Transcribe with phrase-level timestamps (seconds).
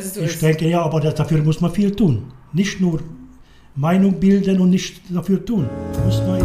[0.00, 0.42] so Ich ist.
[0.42, 2.32] denke ja, aber das, dafür muss man viel tun.
[2.54, 3.02] Nicht nur
[3.74, 5.68] Meinung bilden und nicht dafür tun.
[6.06, 6.40] Muss man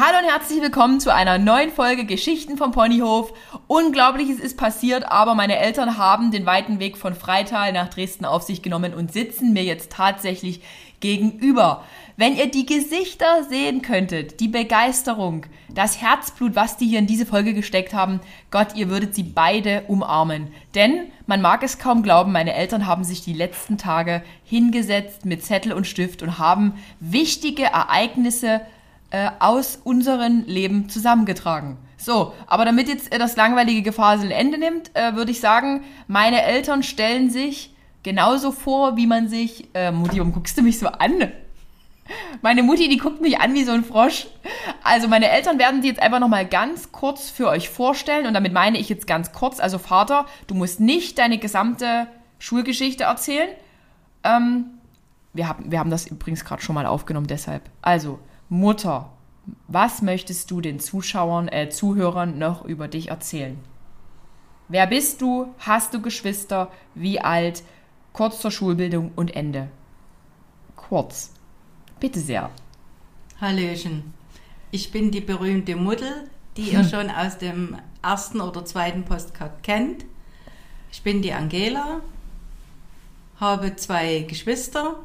[0.00, 3.32] Hallo und herzlich willkommen zu einer neuen Folge Geschichten vom Ponyhof.
[3.68, 8.42] Unglaubliches ist passiert, aber meine Eltern haben den weiten Weg von Freital nach Dresden auf
[8.42, 10.62] sich genommen und sitzen mir jetzt tatsächlich
[10.98, 11.84] gegenüber.
[12.16, 17.24] Wenn ihr die Gesichter sehen könntet, die Begeisterung, das Herzblut, was die hier in diese
[17.24, 18.20] Folge gesteckt haben,
[18.50, 20.48] Gott, ihr würdet sie beide umarmen.
[20.74, 25.44] Denn man mag es kaum glauben, meine Eltern haben sich die letzten Tage hingesetzt mit
[25.44, 28.60] Zettel und Stift und haben wichtige Ereignisse
[29.10, 31.78] äh, aus unserem Leben zusammengetragen.
[31.96, 35.84] So, aber damit jetzt äh, das langweilige Gefasel ein Ende nimmt, äh, würde ich sagen,
[36.08, 39.68] meine Eltern stellen sich genauso vor, wie man sich.
[39.74, 41.32] Äh, Mutti, warum guckst du mich so an?
[42.40, 44.26] Meine Mutti, die guckt mich an wie so ein Frosch.
[44.82, 48.26] Also meine Eltern werden die jetzt einfach nochmal ganz kurz für euch vorstellen.
[48.26, 49.60] Und damit meine ich jetzt ganz kurz.
[49.60, 53.48] Also Vater, du musst nicht deine gesamte Schulgeschichte erzählen.
[54.24, 54.66] Ähm,
[55.32, 57.62] wir, haben, wir haben das übrigens gerade schon mal aufgenommen, deshalb.
[57.80, 59.10] Also, Mutter,
[59.68, 63.58] was möchtest du den Zuschauern, äh, Zuhörern noch über dich erzählen?
[64.68, 65.54] Wer bist du?
[65.58, 66.68] Hast du Geschwister?
[66.94, 67.62] Wie alt?
[68.12, 69.68] Kurz zur Schulbildung und Ende.
[70.76, 71.31] Kurz.
[72.02, 72.50] Bitte sehr.
[73.40, 74.12] Hallöchen.
[74.72, 80.04] Ich bin die berühmte Muddel, die ihr schon aus dem ersten oder zweiten Postcard kennt.
[80.90, 82.00] Ich bin die Angela,
[83.38, 84.96] habe zwei Geschwister,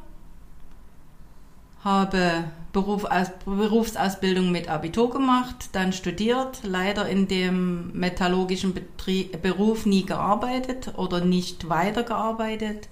[1.84, 9.86] habe Beruf aus, Berufsausbildung mit Abitur gemacht, dann studiert, leider in dem metallurgischen Betrieb, Beruf
[9.86, 12.88] nie gearbeitet oder nicht weitergearbeitet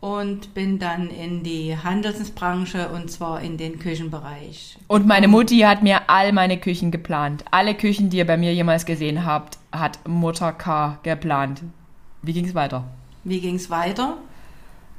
[0.00, 4.78] und bin dann in die Handelsbranche und zwar in den Küchenbereich.
[4.86, 7.44] Und meine Mutti hat mir all meine Küchen geplant.
[7.50, 11.62] Alle Küchen, die ihr bei mir jemals gesehen habt, hat Mutter K geplant.
[12.22, 12.84] Wie ging es weiter?
[13.24, 14.18] Wie ging es weiter?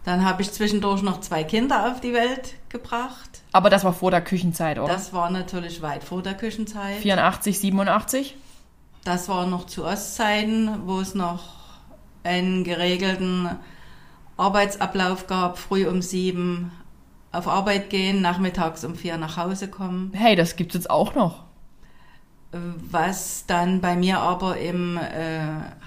[0.03, 3.41] Dann habe ich zwischendurch noch zwei Kinder auf die Welt gebracht.
[3.51, 4.91] Aber das war vor der Küchenzeit, oder?
[4.91, 6.97] Das war natürlich weit vor der Küchenzeit.
[6.97, 8.35] 84, 87?
[9.03, 11.43] Das war noch zu Ostzeiten, wo es noch
[12.23, 13.49] einen geregelten
[14.39, 16.71] Arbeitsablauf gab, früh um sieben
[17.31, 20.11] auf Arbeit gehen, nachmittags um vier nach Hause kommen.
[20.13, 21.43] Hey, das gibt's jetzt auch noch.
[22.51, 25.41] Was dann bei mir aber im äh,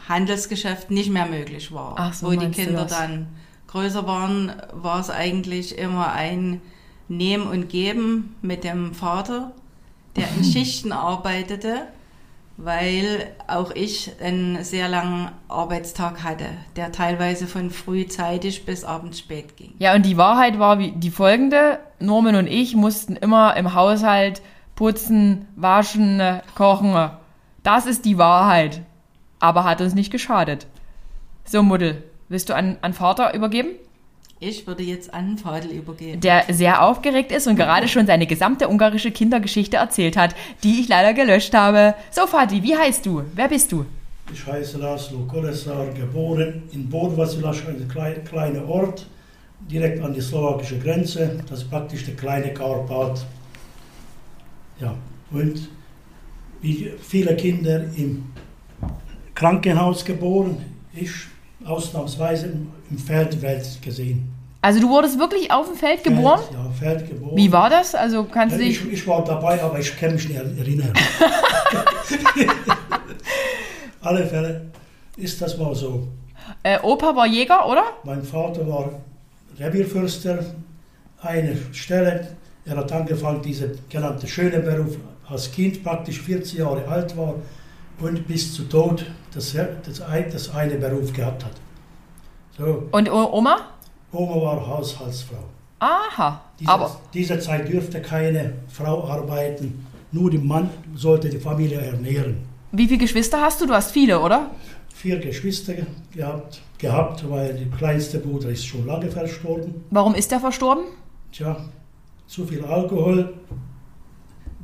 [0.08, 1.96] Handelsgeschäft nicht mehr möglich war.
[1.98, 3.26] Ach so, Wo die Kinder dann
[3.66, 6.60] größer waren, war es eigentlich immer ein
[7.08, 9.52] Nehmen und Geben mit dem Vater,
[10.14, 11.88] der in Schichten arbeitete,
[12.56, 16.46] weil auch ich einen sehr langen Arbeitstag hatte,
[16.76, 19.74] der teilweise von frühzeitig bis abends spät ging.
[19.78, 21.78] Ja, und die Wahrheit war wie die folgende.
[21.98, 24.42] Norman und ich mussten immer im Haushalt
[24.74, 27.10] putzen, waschen, äh, kochen.
[27.62, 28.82] Das ist die Wahrheit.
[29.38, 30.66] Aber hat uns nicht geschadet.
[31.44, 33.70] So, Muddel, willst du an, an Vater übergeben?
[34.44, 36.20] Ich würde jetzt an Fadel übergehen.
[36.20, 40.88] Der sehr aufgeregt ist und gerade schon seine gesamte ungarische Kindergeschichte erzählt hat, die ich
[40.88, 41.94] leider gelöscht habe.
[42.10, 43.22] So, Vati, wie heißt du?
[43.36, 43.86] Wer bist du?
[44.32, 49.06] Ich heiße Laszlo Kolesar, geboren in Bodvasilasch, ein klein, kleiner Ort,
[49.60, 51.38] direkt an die slowakische Grenze.
[51.48, 53.25] Das ist praktisch der kleine Karpat.
[54.81, 54.97] Ja,
[55.31, 55.69] und
[56.60, 58.25] wie viele Kinder im
[59.36, 60.56] Krankenhaus geboren,
[60.92, 61.12] ich
[61.66, 64.28] ausnahmsweise im- Feldwelt gesehen.
[64.60, 66.40] Also du wurdest wirklich auf dem Feld geboren?
[66.40, 67.36] Feld, ja, Feld geboren.
[67.36, 67.94] Wie war das?
[67.94, 68.84] Also kannst Ja, du dich...
[68.84, 70.92] ich, ich war dabei, aber ich kann mich nicht erinnern.
[74.00, 74.62] Alle Fälle
[75.16, 76.08] ist das mal so.
[76.62, 77.84] Äh, Opa war Jäger, oder?
[78.04, 78.90] Mein Vater war
[79.58, 80.44] Revierförster,
[81.22, 82.28] eine Stelle.
[82.64, 84.96] Er hat angefangen, diesen genannten schönen Beruf
[85.28, 87.34] als Kind, praktisch 40 Jahre alt war
[88.02, 90.02] und bis zu Tod das, das,
[90.32, 91.52] das eine Beruf gehabt hat.
[92.58, 93.56] So, Und Oma?
[94.12, 95.44] Oma war Haushaltsfrau.
[95.78, 96.40] Aha.
[96.60, 102.36] Diese, Aber dieser Zeit dürfte keine Frau arbeiten, nur der Mann sollte die Familie ernähren.
[102.72, 103.66] wie viele Geschwister hast du?
[103.66, 104.50] Du hast viele, oder?
[104.94, 105.75] Vier Geschwister
[106.14, 109.84] gehabt, gehabt, weil der kleinste Bruder ist schon lange verstorben.
[109.90, 110.84] Warum ist der verstorben?
[111.32, 111.56] Tja,
[112.26, 113.32] zu viel Alkohol,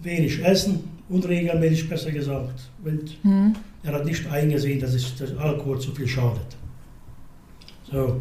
[0.02, 2.60] wenig Essen, unregelmäßig besser gesagt.
[2.84, 3.16] Und
[3.82, 6.56] er hat nicht eingesehen, dass es dass Alkohol zu viel schadet.
[7.90, 8.20] So,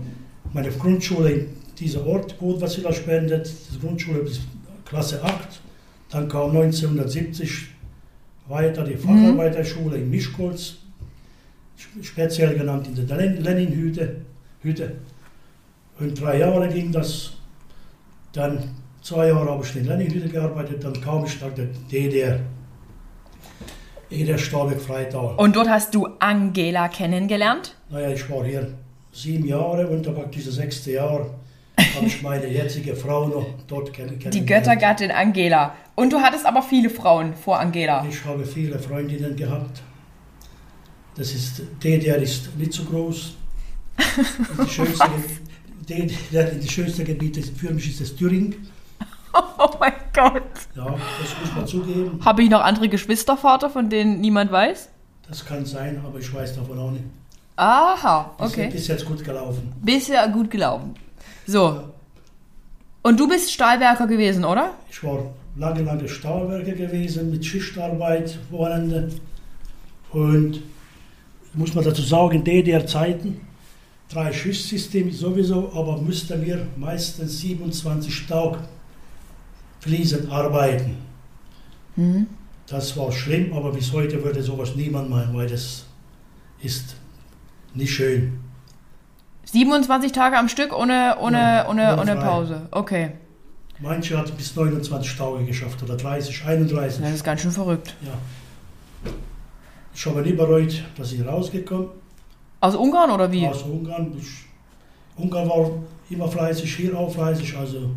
[0.54, 1.48] meine Grundschule in
[1.78, 4.39] diesem Ort, Gut Vassila spendet, die Grundschule bis
[4.86, 5.62] Klasse 8.
[6.10, 7.68] Dann kam 1970
[8.48, 10.75] weiter die Facharbeiterschule in Mischkolz,
[12.01, 14.16] speziell genannt in der Len- Lenin-Hütte.
[14.62, 14.94] Hütte.
[16.00, 17.33] Und drei Jahre ging das.
[18.31, 18.60] Dann
[19.01, 22.40] zwei Jahre habe ich in Lenin-Hütte gearbeitet, dann kam ich nach der DDR.
[24.10, 25.36] Eder Starbeck Freital.
[25.36, 27.75] Und dort hast du Angela kennengelernt?
[27.89, 28.74] Naja, ich war hier
[29.12, 31.30] sieben Jahre und ab dieses sechste Jahr
[31.78, 34.34] habe ich meine jetzige Frau noch dort kennengelernt.
[34.34, 35.75] Die Göttergattin Angela.
[35.95, 38.06] Und du hattest aber viele Frauen vor Angela.
[38.10, 39.81] Ich habe viele Freundinnen gehabt.
[41.16, 43.33] Das ist, DDR ist nicht so groß.
[44.63, 45.10] Die schönste,
[45.90, 48.68] DDR, die schönste Gebiete für mich ist das Thüringen.
[50.18, 50.42] Gott.
[50.75, 52.19] Ja, das muss man zugeben.
[52.25, 54.90] Habe ich noch andere Geschwistervater, von denen niemand weiß?
[55.28, 57.04] Das kann sein, aber ich weiß davon auch nicht.
[57.56, 58.69] Aha, okay.
[58.72, 59.74] bis jetzt gut gelaufen.
[59.81, 60.96] Bisher gut gelaufen.
[61.46, 61.84] So.
[63.04, 64.72] Und du bist Stahlwerker gewesen, oder?
[64.90, 65.19] Ich war
[65.56, 69.10] lange, lange Stahlwerker gewesen mit Schichtarbeit, Wochenende.
[70.12, 70.62] Und
[71.54, 73.42] muss man dazu sagen, DDR-Zeiten,
[74.10, 78.60] drei Schichtsysteme sowieso, aber mussten wir meistens 27 Tage
[79.92, 80.98] fließend arbeiten.
[82.68, 85.86] Das war schlimm, aber bis heute würde sowas niemand meinen, weil das
[86.62, 86.95] ist
[87.74, 88.39] nicht schön.
[89.45, 92.16] 27 Tage am Stück ohne, ohne, Ja, ohne, ohne.
[92.18, 92.62] Pause.
[92.72, 93.12] Okay.
[93.80, 97.01] Manche hat bis 29 Tage geschafft oder 30, 31.
[97.01, 97.95] Das ist ganz schön verrückt.
[98.06, 99.12] Ja.
[99.95, 101.88] Ich habe nie bereut, dass ich rausgekommen
[102.60, 103.48] Aus Ungarn oder wie?
[103.48, 104.12] aus Ungarn.
[104.19, 104.45] Ich,
[105.16, 105.72] Ungarn war
[106.10, 107.56] immer fleißig, hier auch fleißig.
[107.57, 107.90] Also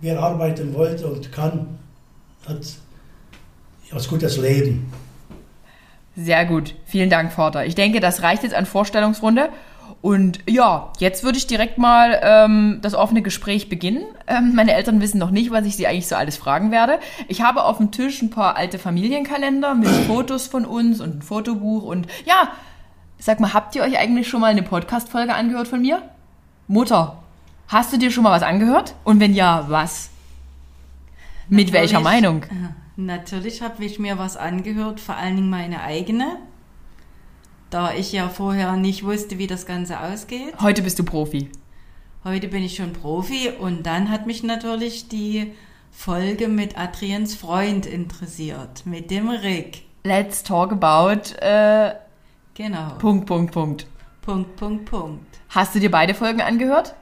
[0.00, 1.78] wer arbeiten wollte und kann,
[2.46, 2.60] hat
[3.92, 4.92] ein gutes Leben.
[6.16, 6.74] Sehr gut.
[6.86, 7.66] Vielen Dank, Vater.
[7.66, 9.50] Ich denke, das reicht jetzt an Vorstellungsrunde.
[10.02, 14.04] Und ja, jetzt würde ich direkt mal ähm, das offene Gespräch beginnen.
[14.26, 16.98] Ähm, meine Eltern wissen noch nicht, was ich sie eigentlich so alles fragen werde.
[17.28, 21.22] Ich habe auf dem Tisch ein paar alte Familienkalender mit Fotos von uns und ein
[21.22, 21.82] Fotobuch.
[21.82, 22.52] Und ja,
[23.18, 26.02] sag mal, habt ihr euch eigentlich schon mal eine Podcast-Folge angehört von mir?
[26.68, 27.22] Mutter,
[27.68, 28.94] hast du dir schon mal was angehört?
[29.04, 30.10] Und wenn ja, was?
[31.48, 32.44] Mit welcher Meinung?
[32.96, 36.38] Natürlich habe ich mir was angehört, vor allen Dingen meine eigene,
[37.70, 40.54] da ich ja vorher nicht wusste, wie das Ganze ausgeht.
[40.60, 41.50] Heute bist du Profi.
[42.24, 45.52] Heute bin ich schon Profi und dann hat mich natürlich die
[45.92, 49.82] Folge mit Adriens Freund interessiert, mit dem Rick.
[50.04, 51.94] Let's talk about äh,
[52.56, 52.94] Genau.
[52.98, 53.86] Punkt, Punkt, Punkt.
[54.22, 55.40] Punkt, Punkt, Punkt.
[55.50, 56.94] Hast du dir beide Folgen angehört?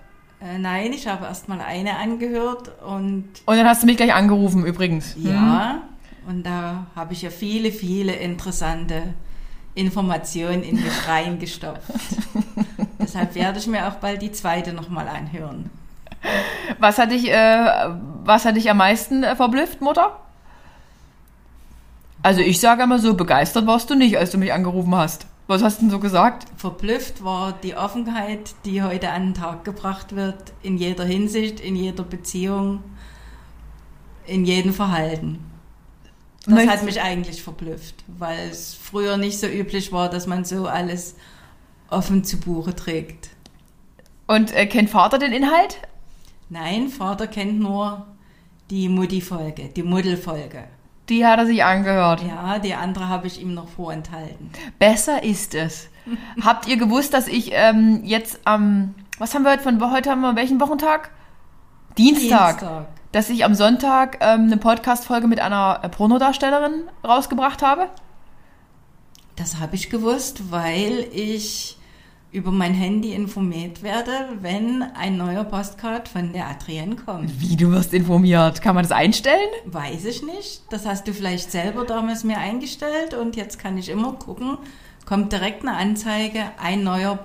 [0.44, 4.12] Äh, nein, ich habe erst mal eine angehört und Und dann hast du mich gleich
[4.12, 5.14] angerufen, übrigens.
[5.16, 5.82] ja,
[6.28, 9.14] und da habe ich ja viele, viele interessante
[9.74, 11.82] Informationen in mich reingestopft.
[12.98, 15.70] Deshalb werde ich mir auch bald die zweite nochmal anhören.
[16.78, 17.88] Was hat dich, äh,
[18.24, 20.18] was hat dich am meisten äh, verblüfft, Mutter?
[22.22, 25.26] Also ich sage immer so, begeistert warst du nicht, als du mich angerufen hast.
[25.46, 26.46] Was hast du denn so gesagt?
[26.56, 31.76] Verblüfft war die Offenheit, die heute an den Tag gebracht wird, in jeder Hinsicht, in
[31.76, 32.82] jeder Beziehung,
[34.26, 35.44] in jedem Verhalten.
[36.46, 40.44] Das Möchtest- hat mich eigentlich verblüfft, weil es früher nicht so üblich war, dass man
[40.44, 41.14] so alles
[41.90, 43.30] offen zu Buche trägt.
[44.26, 45.78] Und äh, kennt Vater den Inhalt?
[46.48, 48.06] Nein, Vater kennt nur
[48.70, 50.64] die Mutti-Folge, die Muddel-Folge.
[51.08, 52.22] Die hat er sich angehört.
[52.22, 54.50] Ja, die andere habe ich ihm noch vorenthalten.
[54.78, 55.88] Besser ist es.
[56.42, 60.22] Habt ihr gewusst, dass ich ähm, jetzt am, was haben wir heute von, heute haben
[60.22, 61.10] wir welchen Wochentag?
[61.98, 62.58] Dienstag.
[62.58, 62.86] Dienstag.
[63.12, 67.88] Dass ich am Sonntag ähm, eine Podcast-Folge mit einer äh, Pornodarstellerin rausgebracht habe?
[69.36, 71.76] Das habe ich gewusst, weil ich
[72.34, 77.40] über mein Handy informiert werde, wenn ein neuer Postcard von der Adrienne kommt.
[77.40, 78.60] Wie, du wirst informiert.
[78.60, 79.48] Kann man das einstellen?
[79.66, 80.62] Weiß ich nicht.
[80.68, 84.58] Das hast du vielleicht selber damals mir eingestellt und jetzt kann ich immer gucken,
[85.06, 87.20] kommt direkt eine Anzeige, ein neuer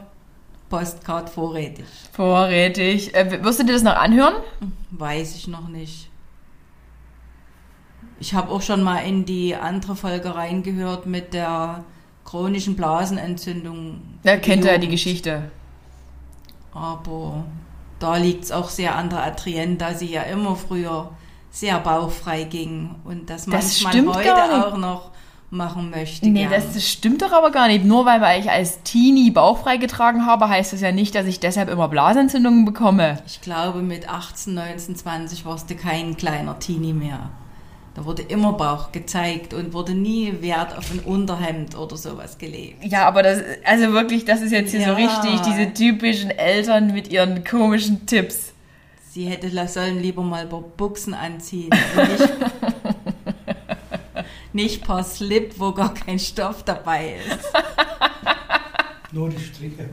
[0.69, 1.85] Postcard vorrätig.
[2.11, 3.15] Vorrätig.
[3.15, 4.35] Äh, wirst du dir das noch anhören?
[4.91, 6.11] Weiß ich noch nicht.
[8.19, 11.83] Ich habe auch schon mal in die andere Folge reingehört mit der
[12.29, 14.01] chronischen Blasenentzündung.
[14.23, 14.87] Ja, für kennt er die.
[14.87, 15.51] Geschichte.
[16.73, 17.45] Aber
[17.97, 21.11] da liegt es auch sehr an der Adrienne, da sie ja immer früher
[21.51, 25.09] sehr bauchfrei ging und das, Das manchmal heute auch noch
[25.49, 26.29] machen möchte.
[26.29, 27.83] Nee, das, das stimmt doch aber gar nicht.
[27.83, 31.39] Nur weil, weil ich als Teenie bauchfrei getragen habe, heißt das ja nicht, dass ich
[31.39, 33.23] deshalb immer Blasenentzündungen bekomme.
[33.25, 37.31] ich glaube, mit 18, 19, 20 warst du kein kleiner Teenie mehr.
[37.99, 42.81] Da wurde immer Bauch gezeigt und wurde nie Wert auf ein Unterhemd oder sowas gelegt.
[42.85, 44.93] Ja, aber das, also wirklich, das ist jetzt hier so Ja.
[44.93, 48.53] richtig, diese typischen Eltern mit ihren komischen Tipps.
[49.11, 52.33] Sie hätte sollen lieber mal paar Buchsen anziehen nicht,
[54.53, 57.51] nicht paar Slip, wo gar kein Stoff dabei ist.
[59.11, 59.89] Nur die Stricke.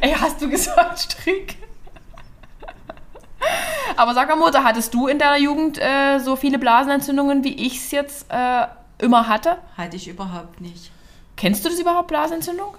[0.00, 1.56] Ey, hast du gesagt, Strick?
[3.96, 7.76] Aber sag mal, Mutter, hattest du in deiner Jugend äh, so viele Blasenentzündungen, wie ich
[7.78, 8.66] es jetzt äh,
[8.98, 9.58] immer hatte?
[9.76, 10.90] Hatte ich überhaupt nicht.
[11.36, 12.74] Kennst du das überhaupt, Blasenentzündung?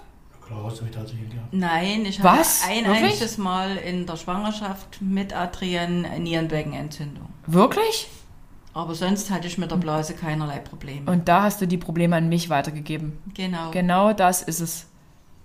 [0.46, 1.52] Klar, so wird also gehabt.
[1.52, 2.62] Nein, ich Was?
[2.64, 3.04] hatte ein Wirklich?
[3.12, 7.28] einziges Mal in der Schwangerschaft mit Adrian Nierenbeckenentzündung.
[7.46, 8.08] Wirklich?
[8.74, 11.10] Aber sonst hatte ich mit der Blase keinerlei Probleme.
[11.10, 13.18] Und da hast du die Probleme an mich weitergegeben.
[13.34, 13.70] genau.
[13.70, 14.86] Genau das ist es.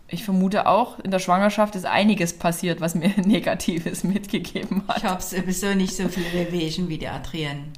[0.10, 5.04] Ich vermute auch, in der Schwangerschaft ist einiges passiert, was mir Negatives mitgegeben Ich hat.
[5.04, 7.74] habe sowieso nicht so viele Wehwehchen wie der Adrian.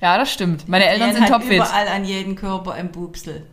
[0.00, 0.66] Ja, das stimmt.
[0.68, 1.56] Meine Eltern Adrian sind hat topfit.
[1.58, 3.46] überall an jedem Körper ein Bubsel,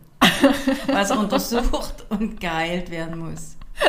[0.86, 3.56] was untersucht und geheilt werden muss.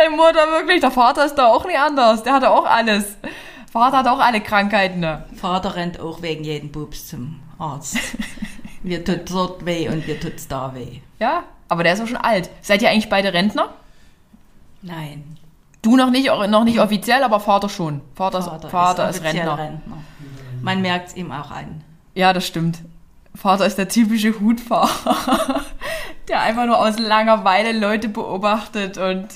[0.00, 2.22] Ey, Mutter, wirklich, der Vater ist da auch nicht anders.
[2.22, 3.16] Der hatte auch alles.
[3.70, 5.00] Vater hat auch alle Krankheiten.
[5.00, 5.24] Ne?
[5.34, 7.98] Vater rennt auch wegen jedem Bubs zum Arzt.
[8.82, 11.00] Mir tut dort weh und mir tut's da weh.
[11.18, 12.50] Ja, aber der ist auch schon alt.
[12.60, 13.70] Seid ihr eigentlich beide Rentner?
[14.82, 15.38] Nein,
[15.82, 18.02] Du noch nicht, noch nicht offiziell, aber Vater schon.
[18.14, 19.98] Vater, Vater, Vater ist, offiziell Rentner.
[20.60, 21.82] Man merkt's ihm auch an.
[22.14, 22.78] Ja, das stimmt.
[23.34, 25.62] Vater ist der typische Hutfahrer,
[26.28, 29.26] der einfach nur aus Langeweile Leute beobachtet und.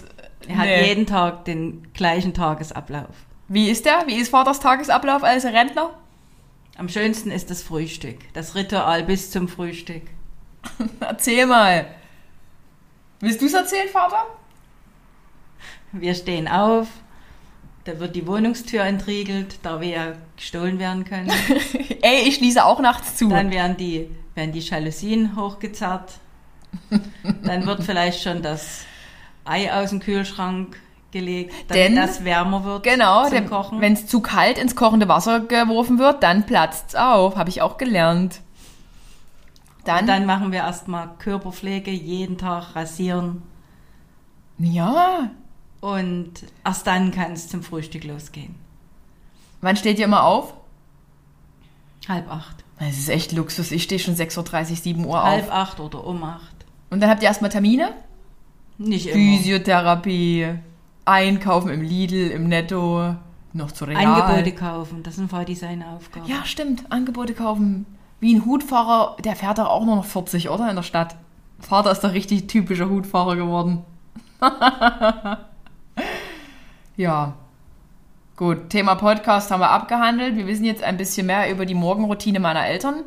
[0.47, 0.87] Er hat Nee.
[0.87, 3.09] jeden Tag den gleichen Tagesablauf.
[3.49, 4.05] Wie ist der?
[4.07, 5.91] Wie ist Vaters Tagesablauf als Rentner?
[6.79, 8.19] Am schönsten ist das Frühstück.
[8.35, 10.03] Das Ritual bis zum Frühstück.
[11.01, 11.87] Erzähl mal.
[13.21, 14.25] Willst du es erzählen, Vater?
[15.93, 16.89] Wir stehen auf,
[17.85, 20.07] da wird die Wohnungstür entriegelt, da wir ja
[20.37, 21.31] gestohlen werden können.
[22.03, 23.29] Ey, ich schließe auch nachts zu.
[23.29, 26.13] Dann werden die, werden die Jalousien hochgezerrt.
[27.45, 28.81] Dann wird vielleicht schon das
[29.45, 30.77] Ei aus dem Kühlschrank
[31.13, 33.81] gelegt, damit Denn- das wärmer wird Genau, zum Kochen.
[33.81, 37.37] wenn es zu kalt ins kochende Wasser geworfen wird, dann platzt's auf.
[37.37, 38.41] Habe ich auch gelernt.
[39.87, 43.43] Dann, dann machen wir erstmal Körperpflege, jeden Tag rasieren.
[44.59, 45.31] ja.
[45.81, 46.33] Und
[46.65, 48.55] erst dann kann es zum Frühstück losgehen.
[49.61, 50.55] Wann steht ihr immer auf?
[52.09, 52.65] Halb acht.
[52.81, 53.71] Das ist echt Luxus.
[53.71, 55.53] Ich stehe schon 6.30 Uhr, 7 Uhr Halb auf.
[55.53, 56.65] acht oder um acht.
[56.91, 57.91] Und dann habt ihr erstmal Termine?
[58.79, 59.15] Nicht immer.
[59.15, 60.55] Physiotherapie,
[61.05, 63.15] Einkaufen im Lidl, im Netto,
[63.53, 64.05] noch zu Real.
[64.05, 66.27] Angebote kaufen, das sind Vati seine Aufgaben.
[66.27, 66.85] Ja, stimmt.
[66.91, 67.87] Angebote kaufen.
[68.19, 70.71] Wie ein Hutfahrer, der fährt doch auch nur noch 40, oder?
[70.71, 71.17] In der Stadt.
[71.61, 73.85] Vater ist doch richtig typischer Hutfahrer geworden.
[76.97, 77.35] ja.
[78.37, 80.37] Gut, Thema Podcast haben wir abgehandelt.
[80.37, 83.05] Wir wissen jetzt ein bisschen mehr über die Morgenroutine meiner Eltern.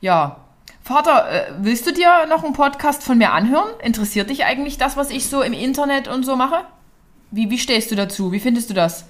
[0.00, 0.36] Ja.
[0.80, 3.68] Vater, äh, willst du dir noch einen Podcast von mir anhören?
[3.82, 6.64] Interessiert dich eigentlich das, was ich so im Internet und so mache?
[7.32, 8.30] Wie, wie stehst du dazu?
[8.30, 9.06] Wie findest du das?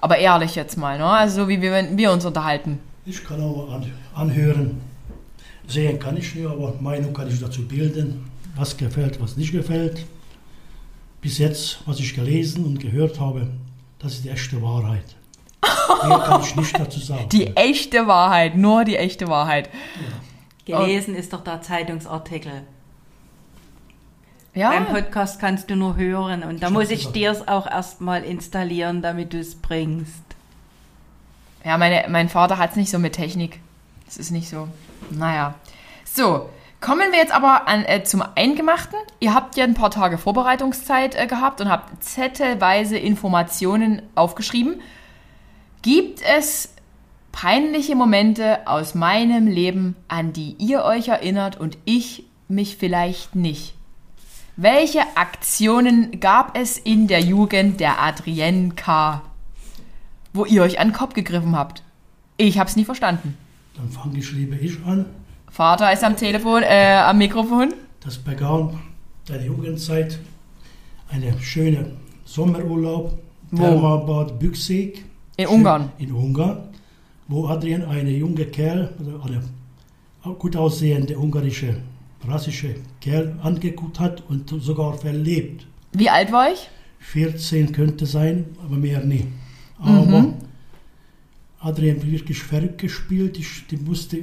[0.00, 1.06] Aber ehrlich jetzt mal, ne?
[1.06, 2.80] Also so wie wir, wir uns unterhalten.
[3.04, 4.01] Ich kann auch an, anhören.
[5.68, 8.30] Sehen kann ich nicht, aber Meinung kann ich dazu bilden.
[8.56, 10.04] Was gefällt, was nicht gefällt.
[11.20, 13.46] Bis jetzt, was ich gelesen und gehört habe,
[13.98, 15.16] das ist die echte Wahrheit.
[16.06, 17.28] Mehr kann ich nicht dazu sagen.
[17.30, 19.70] Die echte Wahrheit, nur die echte Wahrheit.
[20.66, 22.62] Gelesen ist doch der Zeitungsartikel.
[24.54, 27.66] Ja, Beim Podcast kannst du nur hören und da Ich muss ich dir es auch
[27.70, 30.22] erstmal installieren, damit du es bringst.
[31.64, 33.60] ja meine, mein Vater hat es nicht so mit Technik.
[34.12, 34.68] Das ist nicht so.
[35.08, 35.54] Naja.
[36.04, 36.50] So,
[36.82, 38.98] kommen wir jetzt aber an, äh, zum Eingemachten.
[39.20, 44.82] Ihr habt ja ein paar Tage Vorbereitungszeit äh, gehabt und habt zettelweise Informationen aufgeschrieben.
[45.80, 46.74] Gibt es
[47.32, 53.72] peinliche Momente aus meinem Leben, an die ihr euch erinnert und ich mich vielleicht nicht?
[54.56, 59.22] Welche Aktionen gab es in der Jugend der Adrienne K.,
[60.34, 61.82] wo ihr euch an den Kopf gegriffen habt?
[62.36, 63.38] Ich hab's nie verstanden.
[63.76, 65.06] Dann fange ich lieber ich an.
[65.50, 67.74] Vater ist am Telefon, äh, am Mikrofon.
[68.00, 68.78] Das begann
[69.28, 70.18] der Jugendzeit.
[71.10, 71.92] Eine schöne
[72.24, 73.18] Sommerurlaub.
[73.50, 73.56] Wo?
[73.56, 75.04] Thermalbad Büchsig.
[75.36, 75.92] In Schön- Ungarn.
[75.98, 76.58] In Ungarn.
[77.28, 81.76] Wo Adrian, eine junge Kerl, also eine gut aussehende ungarische,
[82.26, 85.66] rassische Kerl angeguckt hat und sogar verlebt.
[85.92, 86.68] Wie alt war ich?
[87.00, 89.26] 14 könnte sein, aber mehr nicht.
[89.78, 90.34] Aber Mhm.
[91.62, 93.38] Adrian wirklich verrückt gespielt.
[93.38, 94.18] Ich, die musste,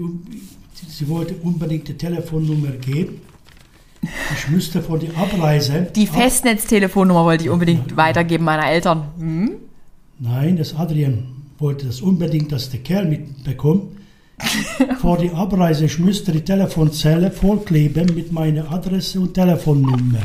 [0.87, 3.21] sie- wollte unbedingt die Telefonnummer geben.
[4.35, 5.87] Ich müsste vor der Abreise.
[5.95, 9.03] Die Festnetztelefonnummer wollte ich unbedingt weitergeben meiner Eltern.
[9.17, 9.51] Hm?
[10.19, 11.25] Nein, das Adrian
[11.57, 13.97] wollte das unbedingt, dass der Kerl mitbekommt.
[15.01, 20.21] vor der Abreise, ich müsste die Telefonzelle vollkleben mit meiner Adresse und Telefonnummer.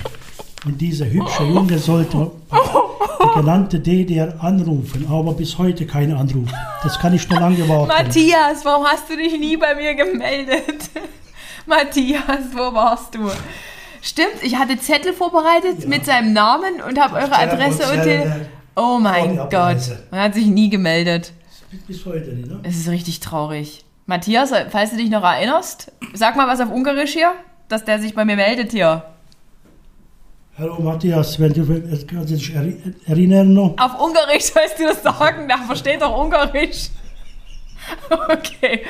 [0.64, 2.30] Und dieser hübsche Junge sollte
[3.23, 6.49] die genannte DDR anrufen, aber bis heute kein Anruf.
[6.83, 7.88] Das kann ich noch lange warten.
[7.88, 10.90] Matthias, warum hast du dich nie bei mir gemeldet?
[11.66, 13.30] Matthias, wo warst du?
[14.02, 15.88] Stimmt, ich hatte Zettel vorbereitet Ja.
[15.88, 20.02] mit seinem Namen und habe eure Adresse und Tele Oh mein der Gott, Abreise.
[20.11, 21.33] man hat sich nie gemeldet.
[21.87, 22.61] Bis heute nicht, ne?
[22.64, 23.85] Es ist richtig traurig.
[24.06, 27.33] Matthias, falls du dich noch erinnerst, sag mal was auf Ungarisch hier,
[27.68, 29.04] dass der sich bei mir meldet hier.
[30.56, 31.66] Hallo Matthias, wenn du
[32.06, 32.54] kannst du dich
[33.06, 33.75] erinnern noch?
[33.76, 36.90] Auf Ungarisch sollst du das sagen, der versteht doch Ungarisch.
[38.28, 38.82] Okay.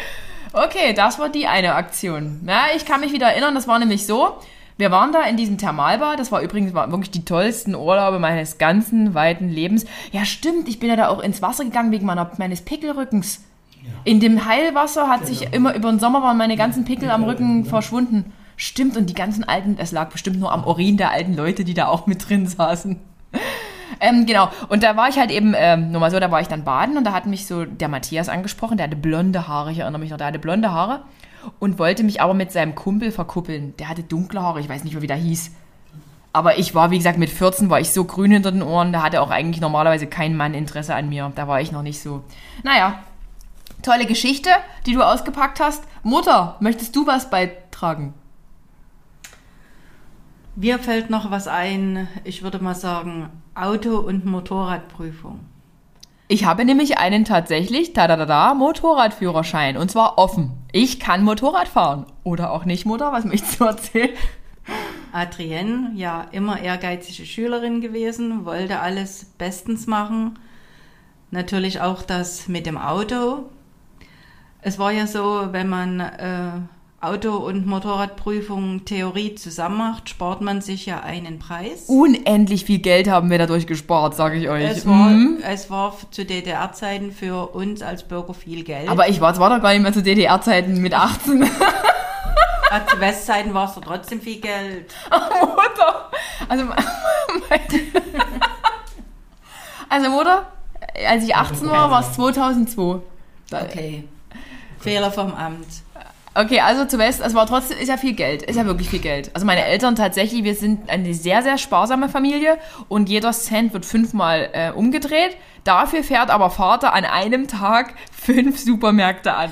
[0.52, 2.42] Okay, das war die eine Aktion.
[2.46, 4.36] Ja, ich kann mich wieder erinnern, das war nämlich so.
[4.76, 6.20] Wir waren da in diesem Thermalbad.
[6.20, 9.86] Das war übrigens war wirklich die tollsten Urlaube meines ganzen weiten Lebens.
[10.12, 10.68] Ja, stimmt.
[10.68, 13.42] Ich bin ja da auch ins Wasser gegangen wegen meiner, meines Pickelrückens.
[14.04, 17.64] In dem Heilwasser hat sich immer über den Sommer waren meine ganzen Pickel am Rücken
[17.64, 18.32] verschwunden.
[18.56, 18.96] Stimmt.
[18.96, 21.88] Und die ganzen alten, es lag bestimmt nur am Urin der alten Leute, die da
[21.88, 23.00] auch mit drin saßen.
[24.00, 24.50] Ähm, genau.
[24.68, 26.96] Und da war ich halt eben, ähm, nur mal so, da war ich dann baden
[26.96, 30.10] und da hat mich so der Matthias angesprochen, der hatte blonde Haare, ich erinnere mich
[30.10, 31.02] noch, der hatte blonde Haare
[31.58, 33.74] und wollte mich aber mit seinem Kumpel verkuppeln.
[33.78, 35.52] Der hatte dunkle Haare, ich weiß nicht mehr, wie der hieß.
[36.32, 39.02] Aber ich war, wie gesagt, mit 14 war ich so grün hinter den Ohren, da
[39.02, 41.30] hatte auch eigentlich normalerweise kein Mann Interesse an mir.
[41.34, 42.24] Da war ich noch nicht so.
[42.64, 42.98] Naja,
[43.82, 44.50] tolle Geschichte,
[44.84, 45.84] die du ausgepackt hast.
[46.02, 48.14] Mutter, möchtest du was beitragen?
[50.56, 55.40] Mir fällt noch was ein, ich würde mal sagen, Auto- und Motorradprüfung.
[56.28, 60.52] Ich habe nämlich einen tatsächlich, da da da da, Motorradführerschein und zwar offen.
[60.72, 62.06] Ich kann Motorrad fahren.
[62.22, 64.10] Oder auch nicht, Mutter, was möchtest du erzählen?
[65.12, 70.38] Adrienne, ja, immer ehrgeizige Schülerin gewesen, wollte alles bestens machen.
[71.30, 73.50] Natürlich auch das mit dem Auto.
[74.62, 76.50] Es war ja so, wenn man äh,
[77.06, 81.84] Auto- und Motorradprüfung Theorie zusammen macht, spart man sich ja einen Preis.
[81.88, 84.64] Unendlich viel Geld haben wir dadurch gespart, sage ich euch.
[84.64, 85.38] Es war, Mhm.
[85.46, 88.88] es war zu DDR-Zeiten für uns als Bürger viel Geld.
[88.88, 91.44] Aber ich war, es war doch gar nicht mehr zu DDR-Zeiten mit 18.
[92.70, 94.92] Ah, zu Westzeiten war es doch trotzdem viel Geld.
[95.10, 96.10] Mutter.
[96.48, 96.64] Also,
[99.88, 100.46] also Mutter,
[101.08, 103.00] als ich 18 war, war es 2002.
[103.50, 104.04] Da- Okay.
[104.78, 105.66] Fehler vom Amt.
[106.36, 108.98] Okay, also zu West, es war trotzdem, ist ja viel Geld, ist ja wirklich viel
[108.98, 109.30] Geld.
[109.34, 113.86] Also meine Eltern tatsächlich, wir sind eine sehr, sehr sparsame Familie und jeder Cent wird
[113.86, 115.36] fünfmal äh, umgedreht.
[115.62, 119.50] Dafür fährt aber Vater an einem Tag fünf Supermärkte an,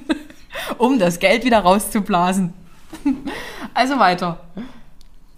[0.78, 2.52] um das Geld wieder rauszublasen.
[3.76, 4.38] Also weiter.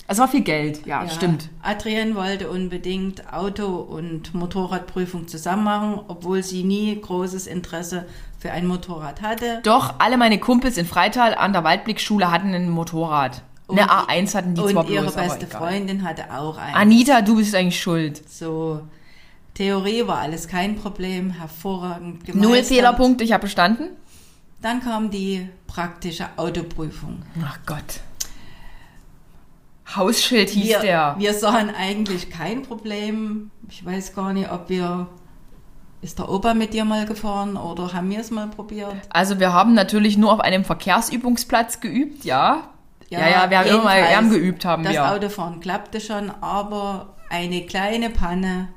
[0.09, 1.49] Es war viel Geld, ja, Ja, stimmt.
[1.63, 8.05] Adrienne wollte unbedingt Auto- und Motorradprüfung zusammen machen, obwohl sie nie großes Interesse
[8.47, 9.61] für ein Motorrad hatte.
[9.65, 13.43] Doch, alle meine Kumpels in Freital an der Waldblickschule hatten ein Motorrad.
[13.69, 15.47] Eine Und- A1 hatten die zwar Und ihre bloß, beste.
[15.49, 16.75] Freundin hatte auch einen.
[16.77, 18.23] Anita, du bist eigentlich schuld.
[18.31, 18.83] So,
[19.55, 22.35] Theorie war alles kein Problem, hervorragend gemeistert.
[22.51, 23.89] Null Fehlerpunkte, ich habe bestanden.
[24.63, 27.23] Dann kam die praktische Autoprüfung.
[27.45, 28.01] Ach Gott.
[29.97, 31.15] Hausschild hieß wir, der.
[31.19, 33.51] wir sahen eigentlich kein Problem.
[33.69, 35.09] Ich weiß gar nicht, ob wir.
[36.03, 38.95] Ist der Opa mit dir mal gefahren oder haben wir es mal probiert?
[39.11, 42.71] Also wir haben natürlich nur auf einem Verkehrsübungsplatz geübt, ja.
[43.09, 45.11] Ja, ja, wir haben immer mal gern geübt, haben das wir.
[45.11, 48.69] Autofahren klappte schon, aber eine kleine Panne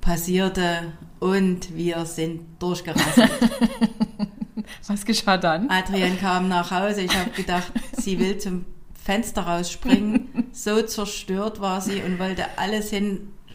[0.00, 3.30] passierte und wir sind durchgerasselt.
[4.86, 5.68] Was geschah dann?
[5.68, 7.02] Adrian kam nach Hause.
[7.02, 10.28] Ich habe gedacht, sie will zum Fenster rausspringen.
[10.52, 12.90] So zerstört war sie und wollte alles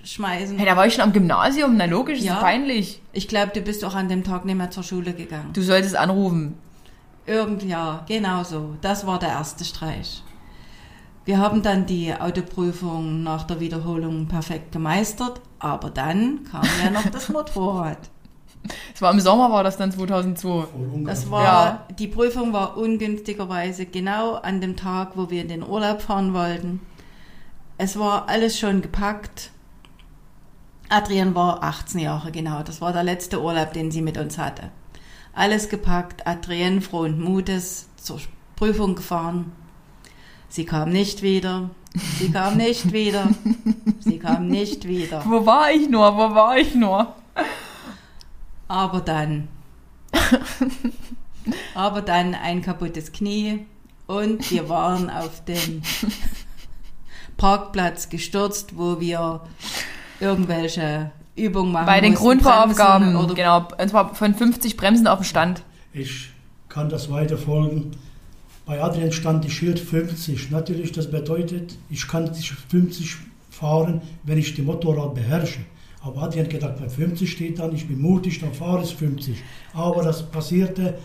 [0.10, 0.58] hinschmeißen.
[0.58, 2.36] Hey, da war ich schon am Gymnasium, na logisch, ist Ja.
[2.36, 3.02] peinlich.
[3.12, 5.50] Ich glaube, du bist auch an dem Tag nicht mehr zur Schule gegangen.
[5.54, 6.58] Du solltest anrufen.
[7.26, 8.76] Irgend, ja, genau so.
[8.82, 10.22] Das war der erste Streich.
[11.26, 17.10] Wir haben dann die Autoprüfung nach der Wiederholung perfekt gemeistert, aber dann kam ja noch
[17.10, 17.98] das Motorrad.
[18.94, 20.42] Es war im Sommer, war das dann 2002.
[20.42, 21.06] Vor Ungarn.
[21.06, 21.86] Das war, Ja.
[21.98, 26.80] die Prüfung war ungünstigerweise genau an dem Tag, wo wir in den Urlaub fahren wollten.
[27.80, 29.52] Es war alles schon gepackt.
[30.90, 32.64] Adrian war 18 Jahre, genau.
[32.64, 34.72] Das war der letzte Urlaub, den sie mit uns hatte.
[35.34, 36.26] Alles gepackt.
[36.28, 38.20] Adrian frohen Mutes zur
[38.56, 39.52] Prüfung gefahren.
[40.48, 41.70] Sie kam nicht wieder.
[42.20, 43.30] Sie kam nicht wieder.
[44.00, 45.24] Sie kam nicht wieder.
[45.26, 46.16] Wo war ich nur?
[46.16, 47.14] Wo war ich nur?
[48.68, 49.48] Aber dann.
[51.76, 53.66] aber dann ein kaputtes Knie
[54.08, 55.82] und wir waren auf dem
[57.38, 59.42] Parkplatz gestürzt, wo wir
[60.20, 63.68] irgendwelche Übungen machen Bei den mussten, Grundvoraufgaben, Bremsen oder genau.
[63.78, 65.64] Und zwar von 50 Bremsen auf dem Stand.
[65.94, 66.30] Ich
[66.70, 67.92] kann das weiterfolgen.
[68.66, 70.52] Bei Adrian stand die Schild 50.
[70.52, 73.18] Natürlich, das bedeutet, ich kann 50
[73.52, 75.60] fahren, wenn ich die Motorrad beherrsche.
[76.02, 79.42] Aber Adrian hat gedacht, bei 50 steht dann, ich bin mutig, dann fahre ich 50.
[79.74, 80.98] Aber das passierte,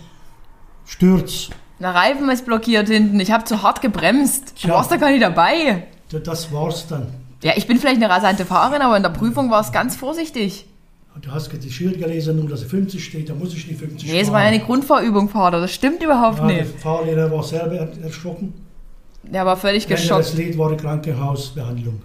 [0.84, 1.50] Sturz.
[1.78, 3.18] Der Reifen ist blockiert hinten.
[3.20, 4.54] Ich habe zu hart gebremst.
[4.62, 5.86] Du warst da gar nicht dabei.
[6.10, 7.06] Das war's dann.
[7.42, 10.66] Ja, ich bin vielleicht eine rasante Fahrerin, aber in der Prüfung war es ganz vorsichtig.
[11.22, 14.11] Du hast das Schild gelesen, nur dass es 50 steht, da muss ich nicht 50
[14.11, 15.61] Nee, es war ja eine Grundvorübung, Vater.
[15.61, 16.81] Das stimmt überhaupt ja, Der nicht.
[16.81, 18.55] Fahrlehrer war selber er- erschrocken.
[19.22, 20.35] Der war völlig des geschockt.
[20.35, 22.00] Lied war die Krankenhausbehandlung.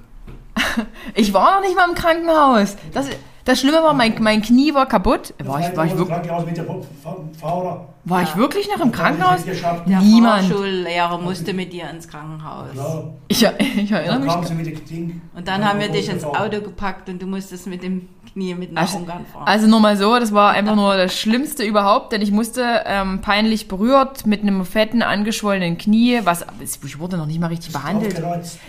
[1.14, 2.76] Ich war noch nicht mal im Krankenhaus.
[2.94, 3.08] Das,
[3.46, 5.36] das Schlimme war, mein, mein Knie war kaputt.
[5.44, 6.18] War ich, war ich, wirklich,
[8.04, 9.44] war ich wirklich noch im Krankenhaus?
[9.46, 10.48] Der Niemand.
[10.48, 12.70] Fahrschullehrer musste mit dir ins Krankenhaus.
[13.28, 13.44] Ich,
[13.78, 14.34] ich erinnere mich.
[15.36, 16.26] Und dann haben wir dich ins.
[16.26, 19.48] Auto gepackt und du musstest mit dem Knie mit nach Also, Ungarn fahren.
[19.48, 23.22] also nur mal so, das war einfach nur das Schlimmste überhaupt, denn ich musste ähm,
[23.22, 28.22] peinlich berührt mit einem fetten, angeschwollenen Knie, was ich wurde noch nicht mal richtig behandelt.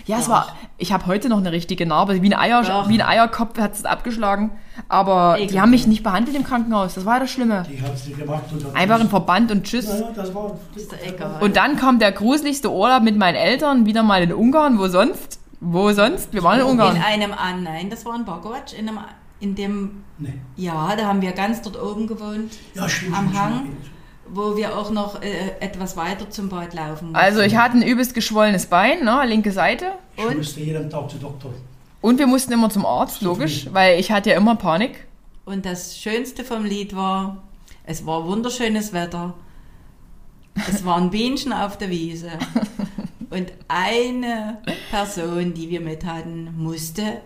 [0.05, 3.05] Ja, es war, ich habe heute noch eine richtige Narbe, wie ein, Eier, wie ein
[3.05, 4.51] Eierkopf hat es abgeschlagen,
[4.87, 5.61] aber die Ekelhaft.
[5.63, 7.63] haben mich nicht behandelt im Krankenhaus, das war das Schlimme.
[7.69, 8.43] Die sie gemacht.
[8.53, 9.87] Und Einfach ein Verband und Tschüss.
[9.89, 10.57] Ja, ja, das war.
[10.75, 11.41] ist doch egal.
[11.41, 15.41] Und dann kommt der gruseligste Urlaub mit meinen Eltern, wieder mal in Ungarn, wo sonst?
[15.59, 16.31] Wo sonst?
[16.33, 17.03] Wir waren in in Ungarn.
[17.05, 18.99] einem an, nein, das war in Bogoc, in, einem,
[19.39, 20.33] in dem, Nee.
[20.55, 23.15] ja, da haben wir ganz dort oben gewohnt, Ja, stimmt.
[23.15, 23.91] am stimmt, Hang, stimmt.
[24.29, 27.15] wo wir auch noch äh, etwas weiter zum Bad laufen mussten.
[27.15, 29.91] Also ich hatte ein übelst geschwollenes Bein, ne, linke Seite.
[30.15, 30.37] Ich Und?
[30.37, 31.53] musste jeden Tag zum Doktor.
[32.01, 35.05] Und wir mussten immer zum Arzt, logisch, weil ich hatte ja immer Panik.
[35.45, 37.37] Und das Schönste vom Lied war,
[37.85, 39.33] es war wunderschönes Wetter.
[40.67, 42.31] Es waren Bienchen auf der Wiese.
[43.29, 44.57] Und eine
[44.89, 47.21] Person, die wir mit hatten, musste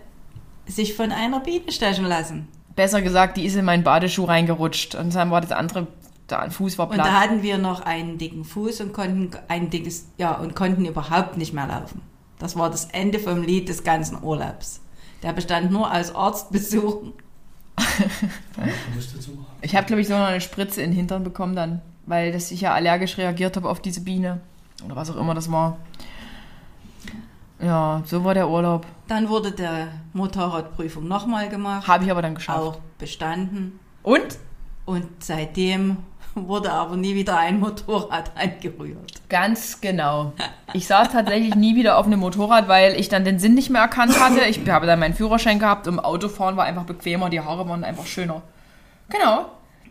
[0.66, 2.48] sich von einer Biene stechen lassen.
[2.74, 5.86] Besser gesagt, die ist in meinen Badeschuh reingerutscht und dann war das andere,
[6.30, 7.06] der Fuß war Und platt.
[7.06, 11.36] da hatten wir noch einen dicken Fuß und konnten ein dickes, ja, und konnten überhaupt
[11.36, 12.00] nicht mehr laufen.
[12.38, 14.80] Das war das Ende vom Lied des ganzen Urlaubs.
[15.22, 17.12] Der bestand nur aus Arztbesuchen.
[19.60, 22.50] Ich habe, glaube ich, sogar noch eine Spritze in den Hintern bekommen dann, weil das
[22.50, 24.40] ich ja allergisch reagiert habe auf diese Biene.
[24.84, 25.78] Oder was auch immer das war.
[27.62, 28.84] Ja, so war der Urlaub.
[29.08, 31.86] Dann wurde der Motorradprüfung nochmal gemacht.
[31.86, 32.58] Habe ich aber dann geschafft.
[32.58, 33.78] auch bestanden.
[34.02, 34.38] Und?
[34.84, 35.98] Und seitdem
[36.34, 39.28] wurde aber nie wieder ein Motorrad angerührt.
[39.28, 40.32] Ganz genau.
[40.72, 43.82] Ich saß tatsächlich nie wieder auf einem Motorrad, weil ich dann den Sinn nicht mehr
[43.82, 44.44] erkannt hatte.
[44.46, 48.06] Ich habe dann meinen Führerschein gehabt und Autofahren war einfach bequemer, die Haare waren einfach
[48.06, 48.42] schöner.
[49.08, 49.46] Genau.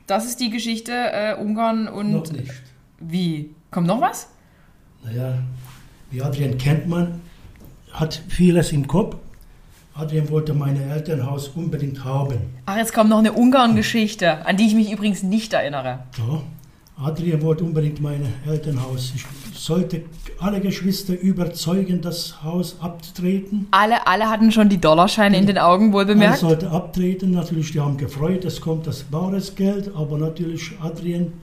[0.07, 2.51] Das ist die Geschichte äh, Ungarn und Noch nicht.
[2.99, 3.55] wie?
[3.69, 4.27] Kommt noch was?
[5.05, 5.35] Naja,
[6.09, 7.21] wie Adrian kennt man,
[7.93, 9.15] hat vieles im Kopf.
[9.93, 12.37] Adrian wollte mein Elternhaus unbedingt haben.
[12.65, 15.99] Ach, jetzt kommt noch eine Ungarn-Geschichte, an die ich mich übrigens nicht erinnere.
[16.17, 16.41] Ja.
[17.03, 19.11] Adrian wollte unbedingt mein Elternhaus.
[19.15, 19.25] Ich
[19.59, 20.03] sollte
[20.39, 23.67] alle Geschwister überzeugen, das Haus abzutreten.
[23.71, 26.39] Alle, alle hatten schon die Dollarscheine in den Augen, wohl Alle bemerkt.
[26.39, 27.31] sollte abtreten.
[27.31, 29.91] Natürlich, die haben gefreut, es kommt das bares Geld.
[29.95, 31.33] Aber natürlich, Adrian,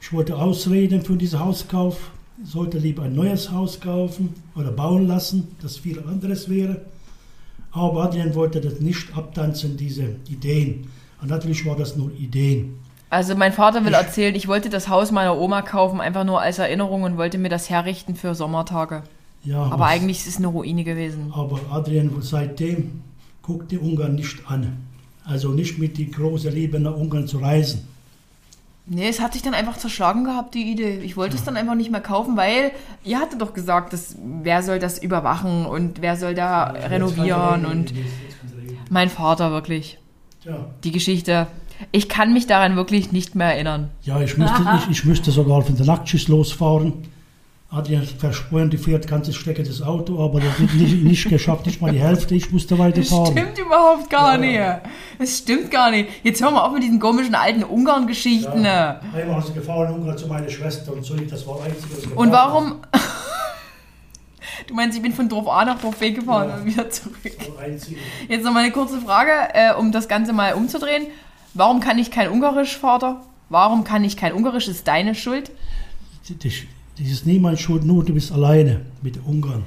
[0.00, 2.10] ich wollte ausreden für diesen Hauskauf.
[2.42, 6.82] Ich sollte lieber ein neues Haus kaufen oder bauen lassen, das viel anderes wäre.
[7.70, 10.88] Aber Adrian wollte das nicht abtanzen, diese Ideen.
[11.20, 12.74] Und natürlich war das nur Ideen.
[13.10, 16.58] Also mein Vater will erzählen, ich wollte das Haus meiner Oma kaufen, einfach nur als
[16.58, 19.04] Erinnerung und wollte mir das herrichten für Sommertage.
[19.44, 21.32] Ja, Aber was- eigentlich ist es eine Ruine gewesen.
[21.32, 23.02] Aber Adrian seitdem
[23.42, 24.76] guckt die Ungarn nicht an.
[25.24, 27.86] Also nicht mit die große Liebe nach Ungarn zu reisen.
[28.86, 30.98] Nee, es hat sich dann einfach zerschlagen gehabt, die Idee.
[31.02, 32.70] Ich wollte es dann einfach nicht mehr kaufen, weil
[33.02, 37.94] ihr hattet doch gesagt, dass, wer soll das überwachen und wer soll da renovieren und
[38.90, 39.98] mein Vater wirklich.
[40.44, 41.46] Ja, Die Geschichte.
[41.92, 43.90] Ich kann mich daran wirklich nicht mehr erinnern.
[44.02, 46.92] ja ich, müsste, ich, ich müsste sogar von der Nachtschicht losfahren.
[47.74, 51.80] Adrian versprochen, die fährt ganze Strecke das Auto, aber das wird nicht, nicht geschafft, nicht
[51.80, 52.34] mal die Hälfte.
[52.34, 53.32] Ich musste Das weiterfahren.
[53.32, 54.38] stimmt überhaupt gar Ja.
[54.38, 54.80] nicht.
[55.18, 56.08] Das stimmt gar nicht.
[56.22, 58.64] Jetzt hören wir auf mit diesen komischen alten Ungarn-Geschichten.
[58.64, 59.00] Ja.
[59.12, 62.06] Einmal ist sie gefahren in Ungarn zu meiner Schwester und so, das war einzig, was
[62.12, 62.76] Und warum?
[64.66, 66.54] Du meinst, ich bin von Dorf A nach Dorf B gefahren Ja.
[66.56, 67.16] und wieder zurück.
[67.24, 67.88] Das.
[68.28, 71.06] Jetzt noch mal eine kurze Frage, äh, um das Ganze mal umzudrehen.
[71.54, 73.20] Warum kann ich kein Ungarisch, Vater?
[73.50, 74.68] Warum kann ich kein Ungarisch?
[74.68, 75.50] Ist deine Schuld?
[76.42, 76.52] Das,
[76.98, 79.64] das ist niemand schuld, nur du bist alleine mit Ungarn.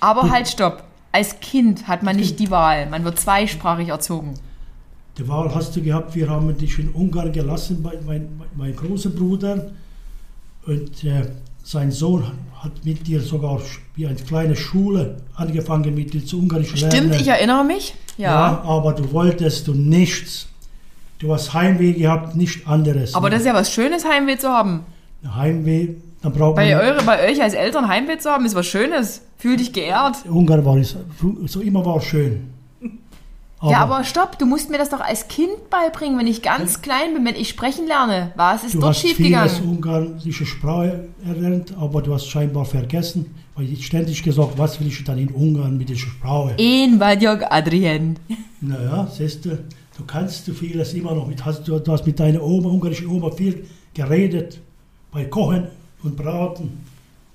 [0.00, 0.84] Aber halt, stopp.
[1.12, 2.88] Als Kind hat man nicht die Wahl.
[2.90, 4.34] Man wird zweisprachig erzogen.
[5.16, 9.08] Die Wahl hast du gehabt, wir haben dich in Ungarn gelassen, bei mein, mein großer
[9.08, 9.70] Bruder.
[10.66, 11.30] Und äh,
[11.62, 12.24] sein Sohn
[12.62, 13.60] hat mit dir sogar
[13.94, 16.92] wie eine kleine Schule angefangen, mit dir zu Ungarisch lernen.
[16.92, 17.94] Stimmt, ich erinnere mich.
[18.18, 18.30] ja.
[18.32, 18.62] Ja.
[18.62, 20.48] aber du wolltest du nichts.
[21.18, 23.14] Du hast Heimweh gehabt, nicht anderes.
[23.14, 24.84] Aber das ist ja was Schönes, Heimweh zu haben.
[25.34, 25.94] Heimweh,
[26.26, 26.84] dann braucht Bei, man...
[26.84, 29.22] eure, bei euch als Eltern Heimweh zu haben, ist was Schönes.
[29.38, 30.16] Fühl dich geehrt.
[30.28, 30.96] Ungarn war es,
[31.46, 32.50] so immer war es schön.
[33.62, 37.14] ja, aber stopp, du musst mir das doch als Kind beibringen, wenn ich ganz klein
[37.14, 38.32] bin, wenn ich sprechen lerne.
[38.36, 39.68] Was ist Du dort hast vieles schiefgegangen?
[39.68, 45.02] ungarische Sprache erlernt, aber du hast scheinbar vergessen, weil ich ständig gesagt, was will ich
[45.04, 46.56] dann in Ungarn mit dieser Sprache?
[46.58, 48.18] Ein Vadjog Adrien.
[48.60, 49.58] Naja, siehst du,
[49.96, 53.06] Du kannst du vieles immer noch mit, hast, du, du hast mit deiner Oma, ungarischen
[53.06, 54.60] Oma viel geredet,
[55.10, 55.68] bei Kochen
[56.02, 56.84] und Braten.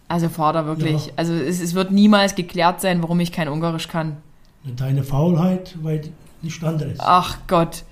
[0.08, 1.08] Also Vater, wirklich.
[1.08, 1.13] Ja.
[1.15, 4.17] Also es, es wird niemals geklärt sein, warum ich kein Ungarisch kann.
[4.63, 6.02] Deine Faulheit, weil
[6.41, 6.97] nicht anderes.
[7.00, 7.84] Ach Gott.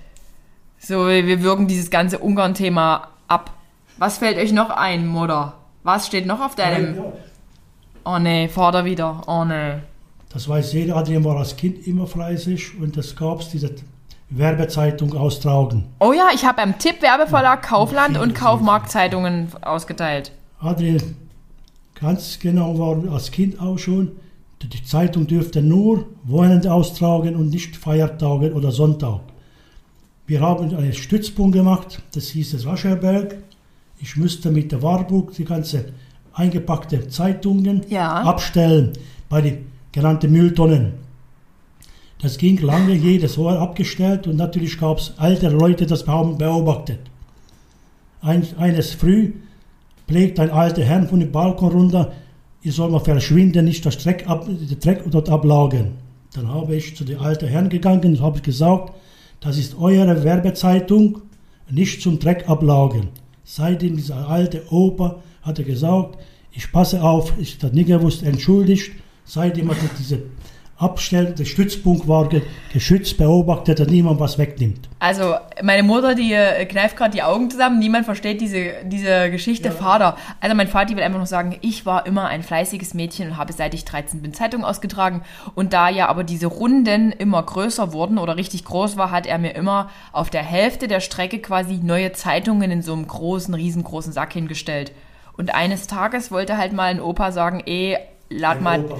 [0.78, 3.52] So, wir wirken dieses ganze Ungarn-Thema ab.
[3.98, 5.54] Was fällt euch noch ein, Mutter?
[5.82, 6.96] Was steht noch auf deinem...
[6.96, 7.12] Ja,
[8.04, 9.22] Oh nee, Vater wieder.
[9.26, 9.74] Oh nee.
[10.32, 13.74] das weiß jeder, Adrian war als Kind immer fleißig und es gab diese
[14.30, 15.86] Werbezeitung austragen.
[15.98, 20.32] Oh ja, ich habe beim Tipp-Werbeverlag Kaufland viele und Kaufmarktzeitungen ausgeteilt.
[20.60, 21.02] Adrian,
[21.94, 24.12] ganz genau war als Kind auch schon,
[24.62, 29.20] die Zeitung dürfte nur Wochenende austragen und nicht Feiertage oder Sonntag.
[30.26, 33.38] Wir haben einen Stützpunkt gemacht, das hieß das Wascherberg.
[33.98, 35.86] Ich musste mit der Warburg die ganze
[36.34, 38.22] eingepackte Zeitungen Ja.
[38.22, 38.92] abstellen
[39.28, 40.92] bei den genannten Mülltonnen.
[42.20, 47.00] Das ging lange, jedes Jahr abgestellt und natürlich gab es ältere Leute, das haben beobachtet.
[48.20, 49.32] Ein, eines früh
[50.10, 52.12] pflegt ein alter Herr von dem Balkon runter,
[52.62, 54.44] ich soll mal verschwinden, nicht das Dreck, ab,
[54.80, 55.92] Dreck dort ablagen.
[56.34, 58.92] Dann habe ich zu den alten Herrn gegangen und habe gesagt,
[59.38, 61.22] das ist eure Werbezeitung,
[61.70, 63.08] nicht zum Dreck ablagen.
[63.44, 66.18] Seitdem dieser alte Opa hat er gesagt,
[66.50, 68.90] ich passe auf, ich habe nie gewusst, entschuldigt.
[69.24, 70.22] Seitdem hat er diese
[70.80, 74.88] Abstell, der Stützpunkt war ge geschützt, beobachtet, dass niemand was wegnimmt.
[74.98, 77.78] Also, meine Mutter, die äh, kneift gerade die Augen zusammen.
[77.78, 80.16] Niemand versteht diese, diese Geschichte Vater.
[80.40, 83.52] Also, mein Vater will einfach nur sagen, ich war immer ein fleißiges Mädchen und habe
[83.52, 85.22] seit ich 13 bin Zeitung ausgetragen.
[85.54, 89.38] Und da ja aber diese Runden immer größer wurden oder richtig groß war, hat er
[89.38, 94.14] mir immer auf der Hälfte der Strecke quasi neue Zeitungen in so einem großen, riesengroßen
[94.14, 94.92] Sack hingestellt.
[95.36, 97.96] Und eines Tages wollte halt mal ein Opa sagen, eh,
[98.30, 98.96] lad Ein mal, Opa.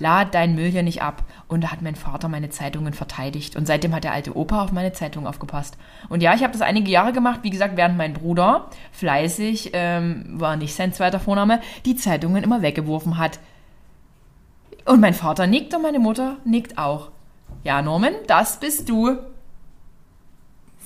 [0.00, 1.22] Lad deinen Müll hier nicht ab.
[1.46, 3.54] Und da hat mein Vater meine Zeitungen verteidigt.
[3.54, 5.76] Und seitdem hat der alte Opa auf meine Zeitung aufgepasst.
[6.08, 7.40] Und ja, ich habe das einige Jahre gemacht.
[7.42, 12.62] Wie gesagt, während mein Bruder fleißig, ähm, war nicht sein zweiter Vorname, die Zeitungen immer
[12.62, 13.38] weggeworfen hat.
[14.86, 17.10] Und mein Vater nickt und meine Mutter nickt auch.
[17.62, 19.18] Ja, Norman, das bist du.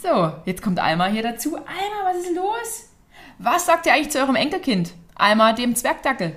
[0.03, 1.57] So, jetzt kommt Alma hier dazu.
[1.57, 2.90] Alma, was ist los?
[3.38, 4.92] Was sagt ihr eigentlich zu eurem Enkelkind?
[5.14, 6.37] Alma, dem Zwergdackel.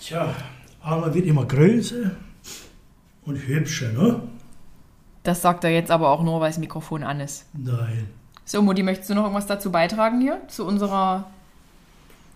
[0.00, 0.34] Tja,
[0.88, 2.10] Alma wird immer größer
[3.24, 4.22] und hübscher, ne?
[5.22, 7.44] Das sagt er jetzt aber auch nur, weil das Mikrofon an ist.
[7.52, 8.08] Nein.
[8.44, 10.40] So, Mutti, möchtest du noch irgendwas dazu beitragen hier?
[10.48, 11.26] Zu unserer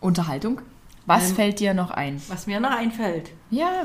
[0.01, 0.61] Unterhaltung?
[1.07, 2.21] Was Ähm, fällt dir noch ein?
[2.29, 3.31] Was mir noch einfällt.
[3.51, 3.85] Ja.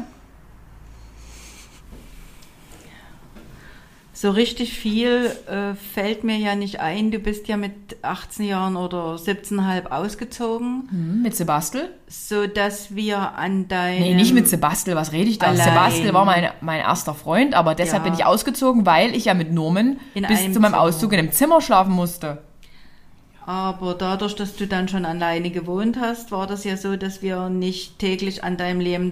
[4.19, 7.11] So richtig viel äh, fällt mir ja nicht ein.
[7.11, 11.93] Du bist ja mit 18 Jahren oder 17,5 ausgezogen, Hm, mit Sebastel?
[12.07, 15.49] so dass wir an deinem Nee, nicht mit Sebastel, was rede ich da?
[15.49, 15.63] Allein.
[15.69, 18.09] Sebastel war mein, mein erster Freund, aber deshalb Ja.
[18.09, 20.73] bin ich ausgezogen, weil ich ja mit Norman In bis zu meinem.
[20.73, 22.39] Auszug in einem Zimmer schlafen musste.
[23.45, 27.49] Aber dadurch, dass du dann schon alleine gewohnt hast, war das ja so, dass wir
[27.49, 29.11] nicht täglich an deinem Leben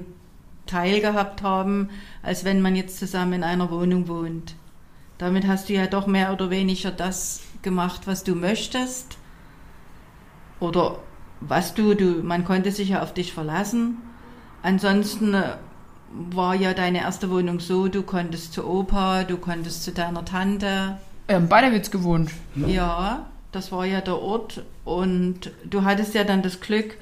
[0.66, 1.90] teilgehabt haben,
[2.24, 4.56] als wenn man jetzt zusammen in einer Wohnung wohnt.
[5.18, 9.18] Damit hast du ja doch mehr oder weniger das gemacht, was du möchtest.
[10.60, 11.00] Oder
[11.42, 13.98] was du, du, man konnte sich ja auf dich verlassen.
[14.62, 15.58] Ansonsten äh,
[16.12, 20.98] war ja deine erste Wohnung so, du konntest zu Opa, du konntest zu deiner Tante.
[21.28, 22.32] Wir haben beide Witz gewohnt.
[22.56, 24.64] Ja, das war ja der Ort.
[24.84, 26.98] Und du hattest ja dann das Glück,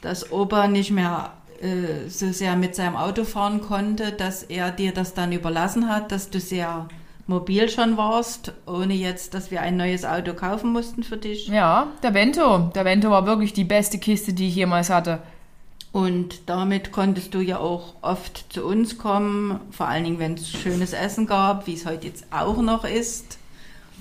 [0.00, 4.92] dass Opa nicht mehr äh, so sehr mit seinem Auto fahren konnte, dass er dir
[4.92, 6.88] das dann überlassen hat, dass du sehr
[7.26, 11.48] mobil schon warst, ohne jetzt, dass wir ein neues Auto kaufen mussten für dich.
[11.48, 12.70] Ja, der Vento.
[12.74, 15.20] Der Vento war wirklich die beste Kiste, die ich jemals hatte.
[15.92, 20.48] Und damit konntest du ja auch oft zu uns kommen, vor allen Dingen, wenn es
[20.48, 23.38] schönes Essen gab, wie es heute jetzt auch noch ist.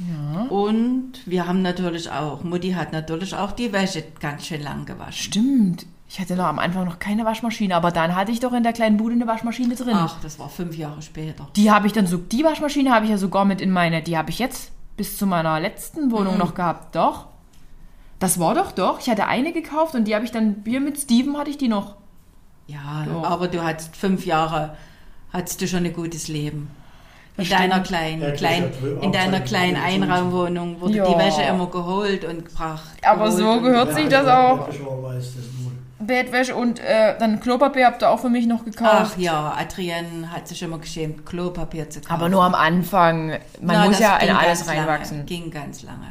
[0.09, 0.43] Ja.
[0.43, 5.33] Und wir haben natürlich auch, Mutti hat natürlich auch die Wäsche ganz schön lang gewaschen.
[5.33, 5.85] Stimmt.
[6.13, 8.73] Ich hatte noch am Anfang noch keine Waschmaschine, aber dann hatte ich doch in der
[8.73, 9.93] kleinen Bude eine Waschmaschine drin.
[9.95, 11.47] Ach, das war fünf Jahre später.
[11.55, 14.17] Die habe ich dann so, die Waschmaschine habe ich ja sogar mit in meine, die
[14.17, 16.97] habe ich jetzt bis zu meiner letzten Wohnung noch gehabt.
[16.97, 17.27] Doch.
[18.19, 18.99] Das war doch, doch.
[18.99, 21.69] Ich hatte eine gekauft und die habe ich dann, hier mit Steven hatte ich die
[21.69, 21.95] noch.
[22.67, 23.23] Ja, Doch.
[23.23, 24.75] aber du hattest fünf Jahre,
[25.31, 26.69] hattest du schon ein gutes Leben.
[27.37, 28.69] In deiner kleinen, Ja, klein,
[29.01, 31.05] in deiner kleinen Einraumwohnung wurde Ja.
[31.09, 32.97] die Wäsche immer geholt und gebracht.
[33.01, 34.67] Aber geholt so gehört sich das auch.
[36.01, 36.07] Das.
[36.07, 39.13] Bettwäsche und äh, dann Klopapier habt ihr auch für mich noch gekauft.
[39.15, 42.13] Ach ja, Adrienne hat sich immer geschämt, Klopapier zu kaufen.
[42.13, 43.27] Aber nur am Anfang.
[43.29, 45.25] Man Na, muss das ja in alles ganz lange, reinwachsen.
[45.25, 46.07] Ging ganz lange.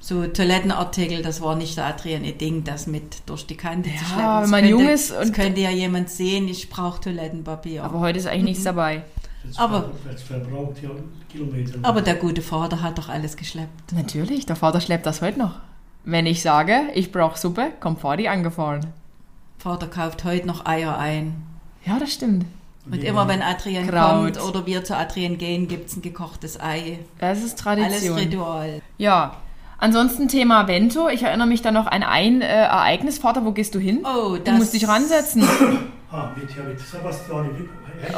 [0.00, 4.00] So Toilettenartikel, das war nicht der Adrienne Ding, das mit durch die Kante zu Ja,
[4.04, 4.22] schleppen.
[4.24, 7.82] wenn Das man könnte, jung ist Das und- könnte ja jemand sehen, ich brauche Toilettenpapier.
[7.82, 9.02] Aber heute ist eigentlich nichts dabei.
[9.44, 9.90] Jetzt Aber-
[10.26, 10.90] verbraucht ja
[11.30, 11.78] Kilometer.
[11.82, 13.92] Aber der gute Vater hat doch alles geschleppt.
[13.94, 15.54] Natürlich, der Vater schleppt das heute noch.
[16.08, 18.86] Wenn ich sage, ich brauche Suppe, kommt Vati angefahren.
[19.58, 21.34] Vater kauft heute noch Eier ein.
[21.84, 22.44] Ja, das stimmt.
[22.88, 23.10] Und Ja.
[23.10, 24.34] immer wenn Adrian Kraut.
[24.36, 27.00] kommt oder wir zu Adrian gehen, gibt es ein gekochtes Ei.
[27.18, 28.16] Das ist Alles Tradition.
[28.18, 28.80] Ritual.
[28.98, 29.36] Ja.
[29.78, 31.08] Ansonsten Thema Vento.
[31.08, 33.18] Ich erinnere mich dann noch an ein äh, Ereignis.
[33.18, 34.04] Vater, wo gehst du hin?
[34.04, 35.42] Oh, du das- musst dich ransetzen.
[36.12, 36.30] Ah.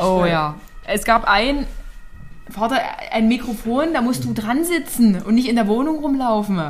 [0.03, 0.57] Oh ja.
[0.85, 1.67] Es gab ein,
[2.51, 2.77] Vater,
[3.13, 6.61] ein Mikrofon, da musst du dran sitzen und nicht in der Wohnung rumlaufen.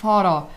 [0.00, 0.48] Vater.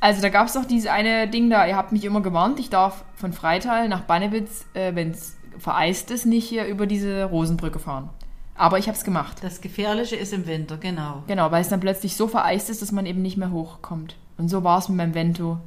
[0.00, 2.70] Also da gab es doch dieses eine Ding da, ihr habt mich immer gewarnt, ich
[2.70, 7.78] darf von Freital nach Bannewitz, äh, wenn es vereist ist, nicht hier über diese Rosenbrücke
[7.78, 8.08] fahren.
[8.54, 9.38] Aber ich habe es gemacht.
[9.42, 11.22] Das Gefährliche ist im Winter, genau.
[11.26, 14.16] Genau, weil es dann plötzlich so vereist ist, dass man eben nicht mehr hochkommt.
[14.38, 15.58] Und so war es mit meinem Vento.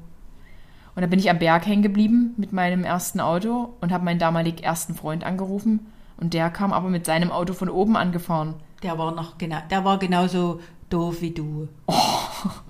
[0.95, 4.19] Und da bin ich am Berg hängen geblieben mit meinem ersten Auto und habe meinen
[4.19, 5.91] damalig ersten Freund angerufen.
[6.17, 8.55] Und der kam aber mit seinem Auto von oben angefahren.
[8.81, 11.67] Der war noch genau, der war genauso doof wie du.
[11.87, 11.95] Der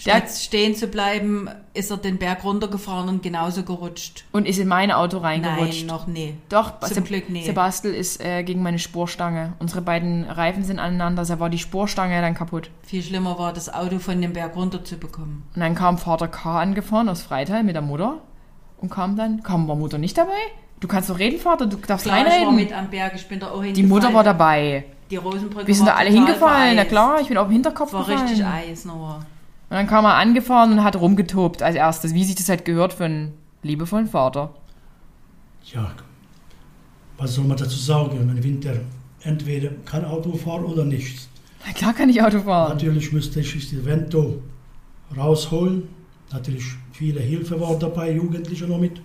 [0.00, 4.24] Statt stehen zu bleiben, ist er den Berg runtergefahren und genauso gerutscht.
[4.32, 5.86] und ist in mein Auto Nein, reingerutscht.
[5.86, 6.34] noch nie.
[6.48, 7.44] Doch, Zum Seb- Glück nie.
[7.44, 9.52] Sebastel ist äh, gegen meine Spurstange.
[9.58, 12.70] Unsere beiden Reifen sind aneinander, da war die Spurstange dann kaputt.
[12.82, 15.44] Viel schlimmer war, das Auto von dem Berg runter zu bekommen.
[15.54, 16.60] Und dann kam Vater K.
[16.60, 18.18] angefahren aus Freital mit der Mutter.
[18.78, 20.32] Und kam dann, kam war Mutter nicht dabei?
[20.80, 22.56] Du kannst doch reden, Vater, du darfst Klar, ich war reinreden.
[22.56, 24.84] mit am Berg, ich bin da auch Die Mutter war dabei.
[25.10, 27.92] Die Rosenbrücke Wir sind da war alle hingefallen, na klar, ich bin auf den Hinterkopf
[27.92, 28.26] war gefallen.
[28.28, 29.20] richtig Eis nur.
[29.70, 32.92] Und dann kam er angefahren und hat rumgetobt als erstes, wie sich das halt gehört
[32.92, 34.52] für einen liebevollen Vater.
[35.72, 35.92] Ja,
[37.18, 38.18] was soll man dazu sagen?
[38.18, 38.72] Im Winter
[39.22, 41.28] entweder kann Auto fahren oder nichts.
[41.64, 42.70] Na klar kann ich Auto fahren.
[42.72, 44.42] Natürlich müsste ich das Vento
[45.16, 45.84] rausholen.
[46.32, 49.00] Natürlich viele Hilfe waren dabei, Jugendliche noch mit.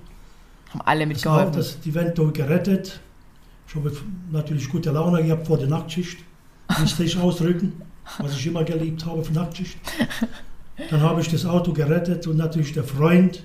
[0.71, 1.53] Haben alle Das hat mitgeholfen.
[1.53, 2.99] das die Vento gerettet.
[3.67, 3.91] Ich habe
[4.31, 6.19] natürlich gute Laune gehabt vor der Nachtschicht.
[6.79, 7.73] Musste ich ausdrücken,
[8.19, 9.77] was ich immer geliebt habe für Nachtschicht.
[10.89, 13.43] Dann habe ich das Auto gerettet und natürlich der Freund,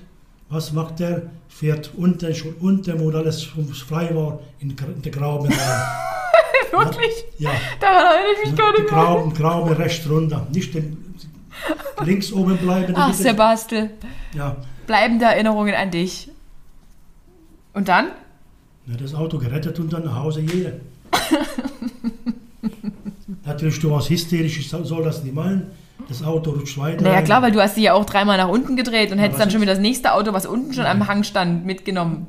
[0.49, 1.23] was macht der?
[1.47, 5.51] Fährt unten, schon unten, wo alles frei war, in den Graben rein.
[6.71, 7.11] Wirklich?
[7.37, 8.89] Ja, Daran erinnere ich mich gar nicht mehr.
[8.89, 10.47] Graben, Graben rechts runter.
[10.51, 10.97] Nicht den,
[12.03, 12.93] links oben bleiben.
[12.95, 13.23] Ach, bitte.
[13.23, 13.89] Sebastel,
[14.33, 14.55] Ja,
[14.87, 16.29] bleibende Erinnerungen an dich.
[17.73, 18.07] Und dann?
[18.87, 20.73] Ja, das Auto gerettet und dann nach Hause jeder.
[23.45, 25.71] Natürlich, du warst hysterisch, ich soll das nicht meinen.
[26.11, 27.03] Das Auto rutscht weiter.
[27.03, 27.23] Naja rein.
[27.23, 29.49] klar, weil du hast sie ja auch dreimal nach unten gedreht und Ja, hättest dann
[29.49, 32.27] schon wieder das nächste Auto, was unten schon am Hang stand, mitgenommen.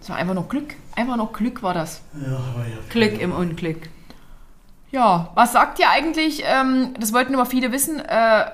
[0.00, 0.74] Das war einfach nur Glück.
[0.96, 2.02] Einfach nur Glück war das.
[2.20, 2.38] Ja, ja.
[2.88, 3.88] Glück im Unglück.
[4.90, 6.42] Ja, was sagt ihr eigentlich?
[6.44, 8.00] Ähm, das wollten immer viele wissen.
[8.00, 8.46] Äh,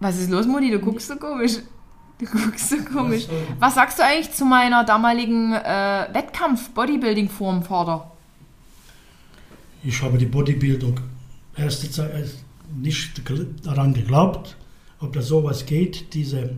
[0.00, 0.72] was ist los, Mutti?
[0.72, 1.58] Du guckst so komisch.
[2.18, 3.28] Du guckst so komisch.
[3.60, 8.10] Was sagst du eigentlich zu meiner damaligen äh, Wettkampf-Bodybuilding-Form, Vater?
[9.84, 10.98] Ich habe die Bodybuildung
[11.56, 12.30] erste Zeit
[12.76, 13.22] nicht
[13.64, 14.56] daran geglaubt,
[15.00, 16.56] ob da sowas geht, diese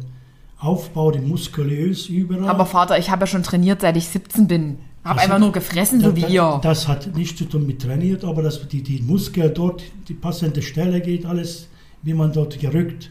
[0.59, 2.49] Aufbau, die muskulös überall.
[2.49, 4.79] Aber Vater, ich habe ja schon trainiert, seit ich 17 bin.
[5.05, 6.61] Hab Das- einfach nur gefressen, so wie das, ihr.
[6.63, 10.63] Das hat nichts zu tun mit trainiert, aber dass die, die Muskel dort, die passende
[10.63, 11.69] Stelle geht, alles,
[12.03, 13.11] wie man dort gerückt.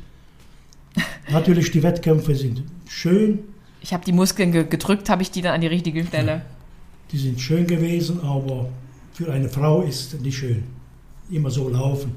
[1.32, 3.40] Natürlich, die Wettkämpfe sind schön,
[3.82, 6.42] Ich habe die Muskeln ge gedrückt, habe ich die dann an die richtige Stelle.
[7.12, 8.68] die sind schön gewesen, aber
[9.14, 10.64] für eine Frau ist nicht schön.
[11.30, 12.12] Immer so laufen.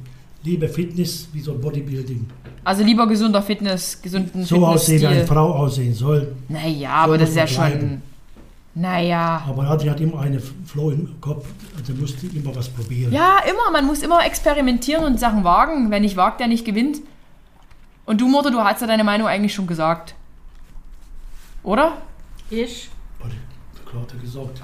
[0.49, 2.27] Liebe Fitness, wie so Bodybuilding.
[2.65, 5.27] Also lieber gesunder Fitness, gesunden So aussehen, wie eine.
[5.27, 6.35] Frau aussehen soll.
[6.49, 7.65] Naja, aber das ist ja man schon...
[7.65, 8.03] bleiben.
[8.75, 9.43] Naja.
[9.47, 13.13] Aber Adri hat immer eine Floh im Kopf, also musste immer was probieren.
[13.13, 13.71] Ja, immer.
[13.73, 15.91] Man muss immer experimentieren und Sachen wagen.
[15.91, 16.99] Wer nicht wagt, der nicht gewinnt.
[18.07, 20.15] Und du, Mutter, du hast ja deine Meinung eigentlich schon gesagt.
[21.63, 21.99] Oder?
[22.49, 22.89] Ich,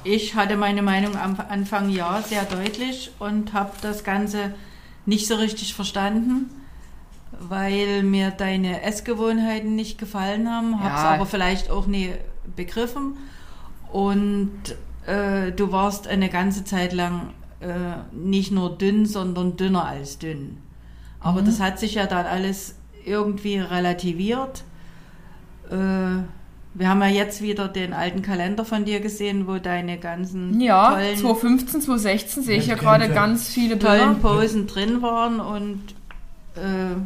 [0.04, 4.54] ich hatte meine Meinung am Anfang ja sehr deutlich und habe das Ganze
[5.06, 6.50] nicht so richtig verstanden,
[7.38, 11.10] weil mir deine Essgewohnheiten nicht gefallen haben, habe es Ja.
[11.14, 12.10] aber vielleicht auch nie
[12.56, 13.16] begriffen.
[13.92, 14.50] Und
[15.06, 20.58] äh, du warst eine ganze Zeit lang äh, nicht nur dünn, sondern dünner als dünn.
[21.20, 21.46] Aber Mhm.
[21.46, 24.64] das hat sich ja dann alles irgendwie relativiert.
[25.70, 26.22] Äh,
[26.74, 30.90] wir haben ja jetzt wieder den alten Kalender von dir gesehen, wo deine ganzen Ja,
[30.94, 34.28] tollen, 2015, 2016 sehe ich ja gerade ganz viele tollen Bilder.
[34.36, 35.80] Posen drin waren und
[36.56, 36.96] äh,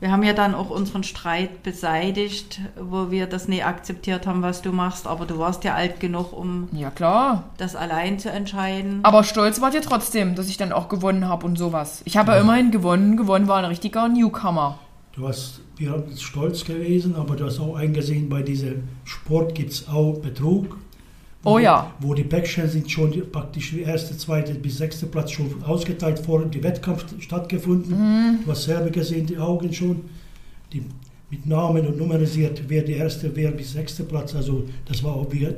[0.00, 4.60] wir haben ja dann auch unseren Streit beseitigt, wo wir das nie akzeptiert haben, was
[4.60, 7.44] du machst, aber du warst ja alt genug, um Ja, klar.
[7.56, 9.00] das allein zu entscheiden.
[9.02, 12.02] Aber stolz wart ihr trotzdem, dass ich dann auch gewonnen habe und sowas.
[12.04, 13.16] Ich habe ja immerhin gewonnen.
[13.16, 14.78] Gewonnen war ein richtiger Newcomer.
[15.14, 19.72] Du hast, wir haben stolz gewesen, aber du hast auch eingesehen, bei diesem Sport gibt
[19.72, 20.78] es auch Betrug.
[21.44, 21.92] Oh ja.
[22.00, 26.44] Wo die Backstellen sind schon praktisch die erste, zweite bis sechste Platz schon ausgeteilt vor
[26.44, 27.92] die Wettkampf stattgefunden.
[27.92, 28.38] Mhm.
[28.44, 30.02] Du hast selber gesehen, die Augen schon.
[30.72, 30.82] Die,
[31.34, 34.34] mit Namen und numerisiert, wer die erste, wer bis sechste Platz.
[34.34, 35.48] Also das war auch, wie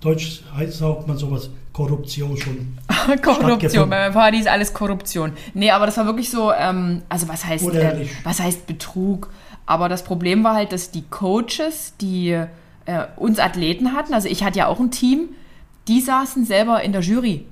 [0.00, 2.78] Deutsch heißt, sagt man sowas, Korruption schon.
[2.88, 3.90] Korruption, stattgefunden.
[3.90, 5.32] bei meinem Party ist alles Korruption.
[5.52, 9.28] Nee, aber das war wirklich so, ähm, also was heißt, äh, was heißt Betrug?
[9.66, 12.46] Aber das Problem war halt, dass die Coaches, die äh,
[13.16, 15.30] uns Athleten hatten, also ich hatte ja auch ein Team,
[15.88, 17.44] die saßen selber in der Jury.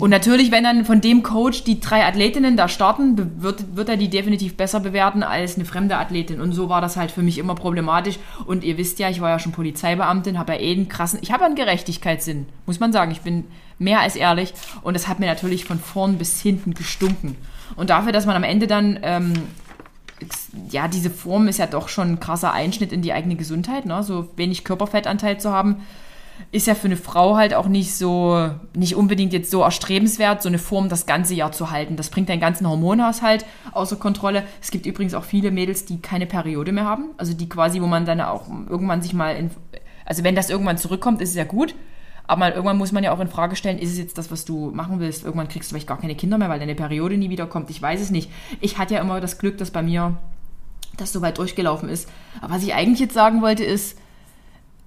[0.00, 3.96] Und natürlich, wenn dann von dem Coach die drei Athletinnen da starten, wird, wird er
[3.96, 6.40] die definitiv besser bewerten als eine fremde Athletin.
[6.40, 8.18] Und so war das halt für mich immer problematisch.
[8.44, 11.30] Und ihr wisst ja, ich war ja schon Polizeibeamtin, habe ja eh einen krassen, ich
[11.30, 13.12] habe einen Gerechtigkeitssinn, muss man sagen.
[13.12, 13.44] Ich bin
[13.78, 14.52] mehr als ehrlich.
[14.82, 17.36] Und das hat mir natürlich von vorn bis hinten gestunken.
[17.76, 19.32] Und dafür, dass man am Ende dann, ähm,
[20.70, 24.02] ja, diese Form ist ja doch schon ein krasser Einschnitt in die eigene Gesundheit, ne?
[24.02, 25.82] so wenig Körperfettanteil zu haben
[26.52, 30.48] ist ja für eine Frau halt auch nicht so, nicht unbedingt jetzt so erstrebenswert, so
[30.48, 31.96] eine Form das ganze Jahr zu halten.
[31.96, 34.44] Das bringt deinen ganzen Hormonhaushalt außer Kontrolle.
[34.60, 37.10] Es gibt übrigens auch viele Mädels, die keine Periode mehr haben.
[37.16, 39.50] Also die quasi, wo man dann auch irgendwann sich mal, in,
[40.04, 41.74] also wenn das irgendwann zurückkommt, ist es ja gut.
[42.26, 44.70] Aber irgendwann muss man ja auch in Frage stellen, ist es jetzt das, was du
[44.70, 45.24] machen willst?
[45.24, 47.68] Irgendwann kriegst du vielleicht gar keine Kinder mehr, weil deine Periode nie wiederkommt.
[47.68, 48.30] Ich weiß es nicht.
[48.60, 50.16] Ich hatte ja immer das Glück, dass bei mir
[50.96, 52.08] das so weit durchgelaufen ist.
[52.40, 53.98] Aber was ich eigentlich jetzt sagen wollte, ist,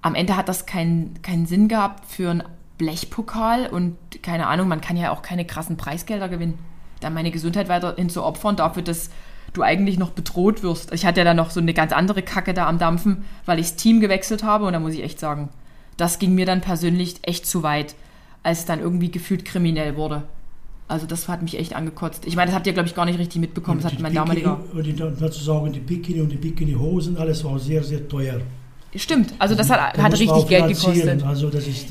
[0.02, 2.42] am Ende hat das keinen keinen Sinn gehabt für einen
[2.78, 6.58] Blechpokal und keine Ahnung, man kann ja auch keine krassen Preisgelder gewinnen.
[7.00, 9.10] Dann meine Gesundheit weiterhin zu opfern dafür, dass
[9.52, 10.92] du eigentlich noch bedroht wirst.
[10.92, 13.68] Ich hatte ja dann noch so eine ganz andere Kacke da am Dampfen, weil ich
[13.68, 15.48] das Team gewechselt habe und da muss ich echt sagen,
[15.98, 17.94] das ging mir dann persönlich echt zu weit,
[18.42, 20.22] als es dann irgendwie gefühlt kriminell wurde.
[20.86, 22.26] Also das hat mich echt angekotzt.
[22.26, 23.82] Ich meine, das habt ihr, glaube ich, gar nicht richtig mitbekommen.
[23.82, 24.58] Das hat mein Bikini- damaliger...
[24.72, 28.40] Und die, dazu sagen, die Bikini und die Bikini-Hosen, alles war sehr, sehr teuer.
[28.96, 31.22] Stimmt, also das hat, Da hat richtig Geld gekostet.
[31.22, 31.50] Also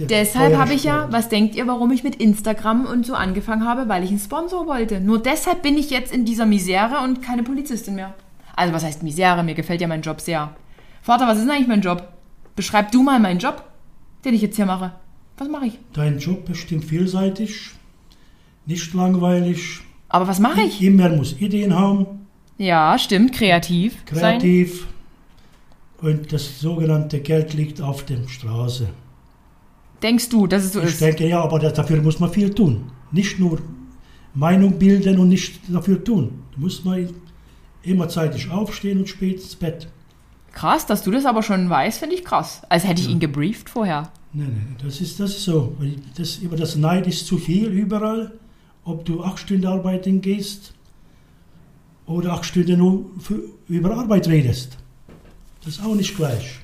[0.10, 3.88] Deshalb habe ich ja, was denkt ihr, warum ich mit Instagram und so angefangen habe?
[3.88, 5.00] Weil ich einen Sponsor wollte.
[5.00, 8.16] Nur deshalb bin ich jetzt in dieser Misere und keine Polizistin mehr.
[8.56, 9.44] Also was heißt Misere?
[9.44, 10.56] Mir gefällt ja mein Job sehr.
[11.04, 12.08] Vater, was ist denn eigentlich mein Job?
[12.56, 13.64] Beschreib du mal meinen Job,
[14.26, 14.94] den ich jetzt hier mache.
[15.38, 15.80] Was mache ich?
[15.94, 17.72] Dein Job bestimmt vielseitig,
[18.66, 19.82] nicht langweilig.
[20.10, 20.82] Aber was mache ich?
[20.82, 22.06] Immer muss Ideen haben,
[22.58, 24.40] Ja, stimmt, kreativ, sein.
[24.40, 24.88] kreativ.
[26.02, 28.88] Und das sogenannte Geld liegt auf der Straße.
[30.02, 31.02] Denkst du, dass es so Ich ist?
[31.02, 32.92] denke, ja, aber dafür muss man viel tun.
[33.12, 33.60] Nicht nur
[34.36, 36.44] Meinung bilden und nicht dafür tun.
[36.54, 37.10] Da muss man
[37.82, 39.88] immer zeitig aufstehen und spät ins Bett.
[40.58, 42.64] Krass, dass du das aber schon weißt, finde ich krass.
[42.68, 44.12] Als hätte ich ihn gebrieft vorher.
[44.34, 45.78] Nein, nein, das ist, das ist so.
[46.18, 48.32] Das, über das Neid ist zu viel überall.
[48.84, 50.74] Ob du acht Stunden arbeiten gehst
[52.08, 54.78] oder acht Stunden nur für, über Arbeit redest.
[55.64, 56.60] Das ist auch nicht gleich.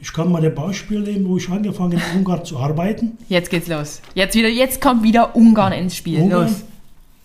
[0.00, 3.18] Ich kann mal ein Beispiel nehmen, wo ich angefangen habe, in Ungarn zu arbeiten.
[3.28, 4.02] Jetzt geht's los.
[4.14, 6.20] Jetzt wieder, jetzt kommt wieder Ungarn ins Spiel.
[6.20, 6.46] Ungarn.
[6.46, 6.64] Los.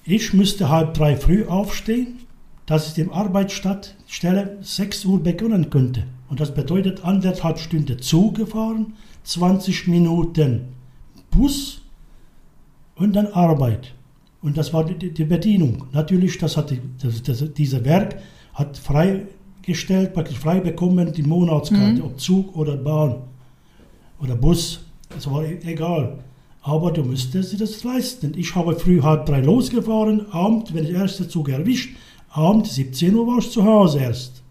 [0.06, 2.23] Ich müsste halb drei früh aufstehen,
[2.66, 6.04] dass ich dem Arbeitsstelle 6 Uhr beginnen könnte.
[6.30, 8.94] Und das bedeutet anderthalb Stunden Zug gefahren,
[9.24, 10.70] 20 Minuten
[11.30, 11.82] Bus
[12.96, 13.94] und dann Arbeit.
[14.42, 15.86] Und das war die, die Bedienung.
[15.94, 18.18] Natürlich, das hat die, das, das, dieser Werk
[18.54, 23.24] hat freigestellt, praktisch frei bekommen, die Monatskarte, ob Zug oder Bahn
[24.22, 24.82] oder Bus.
[25.10, 26.20] Das war e- egal.
[26.62, 28.34] Aber du müsstest dir das leisten.
[28.36, 31.96] Ich habe früh halb drei losgefahren, Abend, wenn ich den ersten Zug erwischt,
[32.34, 34.42] Abend 17 Uhr war ich zu Hause erst.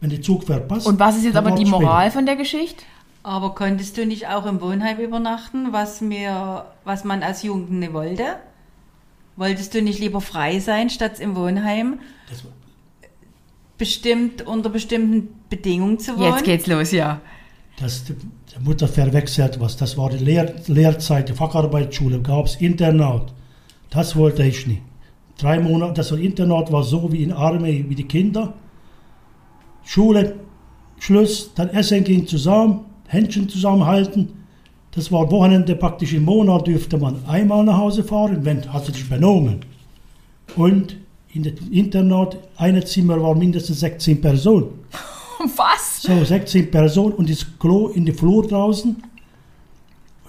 [0.00, 0.86] Wenn der Zug verpasst.
[0.86, 1.82] Und was ist jetzt aber die es später.
[1.82, 2.84] Moral von der Geschichte?
[3.22, 8.24] Aber konntest du nicht auch im Wohnheim übernachten, was mir, was man als Jugendliche wollte?
[9.36, 12.00] Wolltest du nicht lieber frei sein, statt im Wohnheim
[12.30, 12.50] Das war-
[13.78, 16.32] bestimmt unter bestimmten Bedingungen zu wohnen?
[16.34, 17.20] Jetzt geht's los, ja.
[17.78, 19.76] Das, die die Mutter verwechselt was.
[19.76, 23.32] Das war die Lehr Lehrzeit, die Facharbeitsschule, gab es Internat.
[23.90, 24.82] Das wollte ich nicht.
[25.40, 28.52] Drei Monate, das Internat war so wie in Armee, wie die Kinder.
[29.84, 30.34] Schule,
[30.98, 34.44] Schluss, dann Essen ging zusammen, Händchen zusammenhalten.
[34.90, 39.08] Das war Wochenende praktisch im Monat, dürfte man einmal nach Hause fahren, wenn hat sich
[39.08, 39.60] benommen.
[40.56, 40.98] Und
[41.32, 44.66] in dem Internat, eine Zimmer war mindestens 16 Personen.
[45.56, 46.02] Was?
[46.02, 49.02] So, 16 Personen und das Klo in die Flur draußen.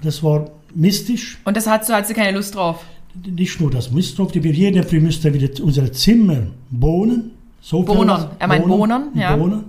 [0.02, 1.38] Das war mystisch.
[1.44, 2.86] Und das hat, so hat sie keine Lust drauf.
[3.26, 7.32] Nicht nur das Mist drauf, die jede Früh müsste wieder unsere Zimmer bohnen.
[7.62, 8.30] So Bohnern.
[8.40, 9.36] Er meint Bohnern, ja.
[9.36, 9.66] Bohnen.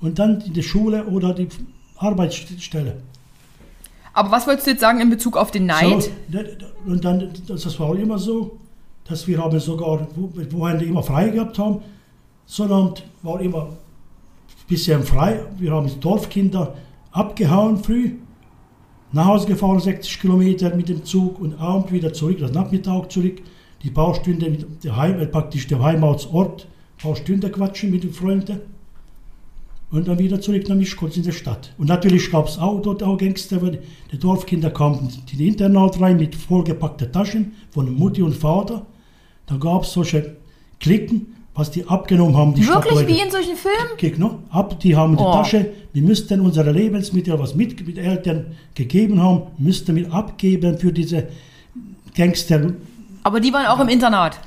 [0.00, 1.48] Und dann in die Schule oder die
[1.96, 2.96] Arbeitsstelle.
[4.12, 6.02] Aber was wolltest du jetzt sagen in Bezug auf den Neid?
[6.02, 6.10] So,
[6.86, 8.58] und dann, das war immer so,
[9.04, 11.80] dass wir haben sogar, wo- Wochenende immer frei gehabt haben,
[12.46, 13.76] sondern war immer ein
[14.66, 15.40] bisschen frei.
[15.58, 16.74] Wir haben die Dorfkinder
[17.12, 18.12] abgehauen früh,
[19.12, 23.40] nach Hause gefahren, 60 Kilometer mit dem Zug und abends wieder zurück, das Nachmittag zurück,
[23.82, 26.66] die Baustunde mit der Heim, äh, praktisch der Heimatsort,
[27.02, 28.60] Baustunde quatschen mit den Freunden
[29.90, 31.72] und dann wieder zurück nach Mischkolz in die Stadt.
[31.78, 33.80] Und natürlich gab es auch dort auch Gangster, weil
[34.12, 38.84] die Dorfkinder kamen in die Internat rein mit vollgepackten Taschen von Mutti und Vater.
[39.46, 40.36] Dann gab es solche
[40.80, 43.08] Klicken, was die abgenommen haben, die Wirklich Stadtleute.
[43.08, 44.18] wie in solchen Filmen?
[44.20, 44.30] Ne?
[44.50, 45.32] Ab, die haben die Oh.
[45.32, 50.92] Tasche, wir müssten unsere Lebensmittel, was mit, mit Eltern gegeben haben, müssten wir abgeben für
[50.92, 51.26] diese
[52.16, 52.74] Gangster.
[53.24, 54.38] Aber die waren auch im Internat.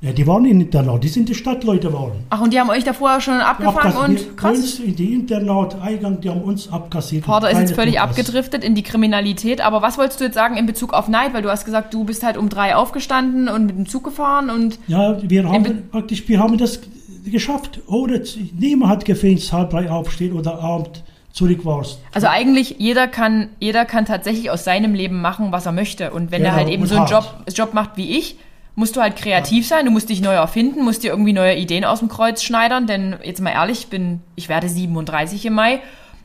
[0.00, 2.12] Ja, die waren in Internat, die sind die Stadtleute waren.
[2.30, 4.28] Ach, und die haben euch da vorher schon abgefangen Abkassiert.
[4.28, 4.56] und krass.
[4.58, 7.24] Uns in die Internat-Eingang, die haben uns abkassiert.
[7.24, 9.60] Vater ist jetzt völlig abgedriftet in die Kriminalität.
[9.60, 11.34] Aber was wolltest du jetzt sagen in Bezug auf Neid?
[11.34, 14.50] Weil du hast gesagt, du bist halt um drei aufgestanden und mit dem Zug gefahren
[14.50, 16.80] und Ja, wir Be- haben praktisch, wir haben das
[17.24, 17.80] geschafft.
[17.88, 18.22] Ohne,
[18.58, 21.98] niemand hat gefehlt, halb drei aufstehen oder abend zurück warst.
[22.14, 26.12] Also eigentlich jeder kann, jeder kann tatsächlich aus seinem Leben machen, was er möchte.
[26.12, 27.24] Und wenn er Genau, halt eben so einen Job.
[27.52, 28.36] Job macht wie ich,
[28.78, 31.84] musst du halt kreativ sein, du musst dich neu erfinden, musst dir irgendwie neue Ideen
[31.84, 32.86] aus dem Kreuz schneidern.
[32.86, 35.80] Denn jetzt mal ehrlich, ich bin, ich werde 37 im Mai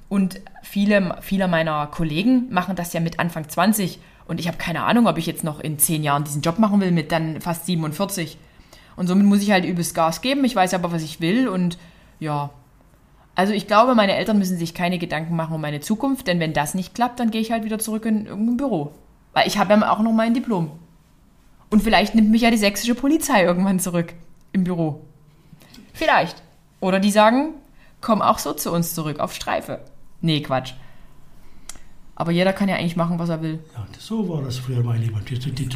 [0.08, 3.98] und viele, viele meiner Kollegen machen das ja mit Anfang 20.
[4.28, 6.80] Und ich habe keine Ahnung, ob ich jetzt noch in zehn Jahren diesen Job machen
[6.80, 8.38] will mit dann fast 47.
[8.98, 10.44] Und somit muss ich halt übelst Gas geben.
[10.44, 11.80] Ich weiß aber, was ich will und
[12.20, 12.52] ja,
[13.34, 16.54] also ich glaube, meine Eltern müssen sich keine Gedanken machen um meine Zukunft, denn wenn
[16.54, 18.92] das nicht klappt, dann gehe ich halt wieder zurück in irgendein Büro.
[19.34, 20.70] Weil ich habe ja auch noch mein Diplom.
[21.74, 24.14] Und vielleicht nimmt mich ja die sächsische Polizei irgendwann zurück
[24.52, 25.02] im Büro.
[25.92, 26.44] Vielleicht.
[26.82, 27.56] Oder die sagen,
[28.00, 29.80] komm auch so zu uns zurück auf Streife.
[30.22, 30.74] Nee, Quatsch.
[32.14, 33.58] Aber jeder kann ja eigentlich machen, was er will.
[33.74, 35.20] Ja, so war das früher, mein Lieber.
[35.28, 35.68] Die, die,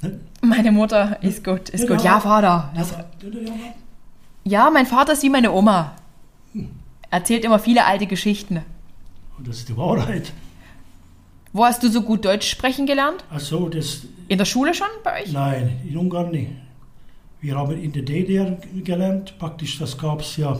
[0.00, 0.18] ne?
[0.40, 1.96] Meine Mutter ist gut, ist Genau.
[1.96, 2.04] gut.
[2.06, 2.72] Ja, Vater.
[2.72, 2.98] Ja, Das, ja,
[3.38, 3.52] ja.
[4.44, 5.92] ja, mein Vater ist wie meine Oma.
[7.10, 8.62] Erzählt immer viele alte Geschichten.
[9.36, 10.32] Und das ist die Wahrheit.
[11.52, 13.22] Wo hast du so gut Deutsch sprechen gelernt?
[13.28, 15.32] Also, das, In der Schule schon bei euch?
[15.32, 16.50] nein, in Ungarn nicht.
[17.40, 20.56] Wir haben in der DDR gelernt, praktisch, das gab es ja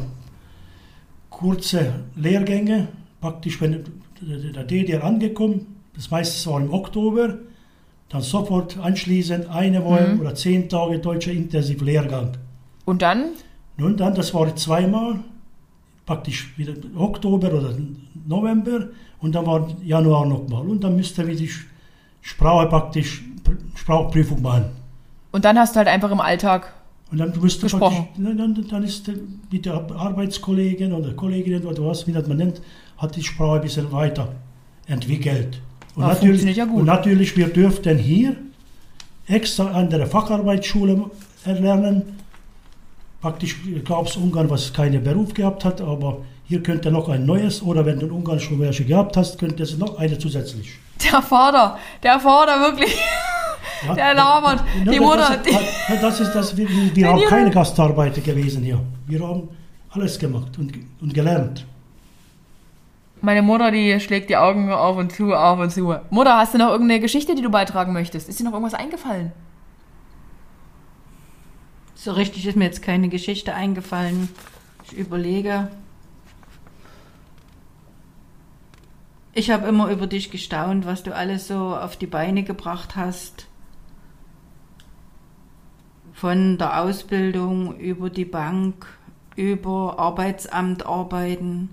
[1.31, 2.89] kurze Lehrgänge,
[3.21, 3.85] praktisch, wenn
[4.21, 7.39] der DDR angekommen, das meiste war im Oktober,
[8.09, 12.37] dann sofort anschließend eine Woche oder zehn Tage deutscher Intensivlehrgang.
[12.85, 13.31] Und dann?
[13.77, 15.21] Nun dann, das war zweimal,
[16.05, 17.75] praktisch wieder Oktober oder
[18.27, 18.89] November
[19.21, 20.67] und dann war Januar nochmal.
[20.67, 21.51] Und dann müsste wir die
[22.21, 23.23] Sprache praktisch,
[23.75, 24.65] Sprachprüfung machen.
[25.33, 26.73] Und dann hast du halt einfach im Alltag.
[27.11, 28.09] Und dann müsste Gesprochen.
[28.15, 29.11] praktisch, dann, dann, ist
[29.51, 32.63] mit der Arbeitskollegen oder Kollegin oder was, wie das man nennt,
[32.97, 34.29] hat die Sprache ein bisschen weiter
[34.87, 35.61] entwickelt.
[35.95, 36.81] Und, Ah, natürlich, ja gut.
[36.81, 38.37] und natürlich, wir dürften hier
[39.27, 41.11] extra an der Facharbeitsschule
[41.45, 42.19] erlernen.
[43.21, 47.63] Praktisch gab es Ungarn, was keinen Beruf gehabt hat, aber hier könnte noch ein neues,
[47.63, 50.79] oder wenn du in Ungarn schon welche gehabt hast, könnte es noch eine zusätzlich.
[51.13, 52.97] Der Vater, der Vater wirklich.
[53.97, 54.63] Der labert.
[54.81, 55.41] Die das Mutter.
[55.45, 55.53] ist-
[55.89, 58.81] ja, Das ist das, wir, wir haben keine Gastarbeiter gewesen hier.
[59.07, 59.49] Wir haben
[59.91, 61.67] alles gemacht und, und gelernt.
[63.21, 65.95] Meine Mutter, die schlägt die Augen auf und zu, auf und zu.
[66.11, 68.29] Mutter, hast du noch irgendeine Geschichte, die du beitragen möchtest?
[68.29, 69.31] Ist dir noch irgendwas eingefallen?
[71.95, 74.29] So richtig ist mir jetzt keine Geschichte eingefallen.
[74.85, 75.69] Ich überlege.
[79.35, 83.47] Ich habe immer über dich gestaunt, was du alles so auf die Beine gebracht hast.
[86.23, 88.87] Von der Ausbildung über die Bank,
[89.35, 91.71] über Arbeitsamt arbeiten.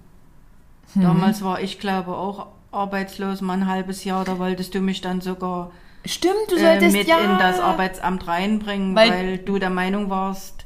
[0.96, 4.26] Damals war ich, glaube auch arbeitslos, mal ein halbes Jahr.
[4.26, 5.70] Da wolltest du mich dann sogar
[6.04, 7.20] Stimmt, du äh, solltest mit ja.
[7.20, 10.66] in das Arbeitsamt reinbringen, Weil- weil, du der Meinung warst,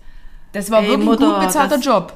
[0.53, 2.13] das war Ey, wirklich Mutter, ein gut bezahlter das- Job.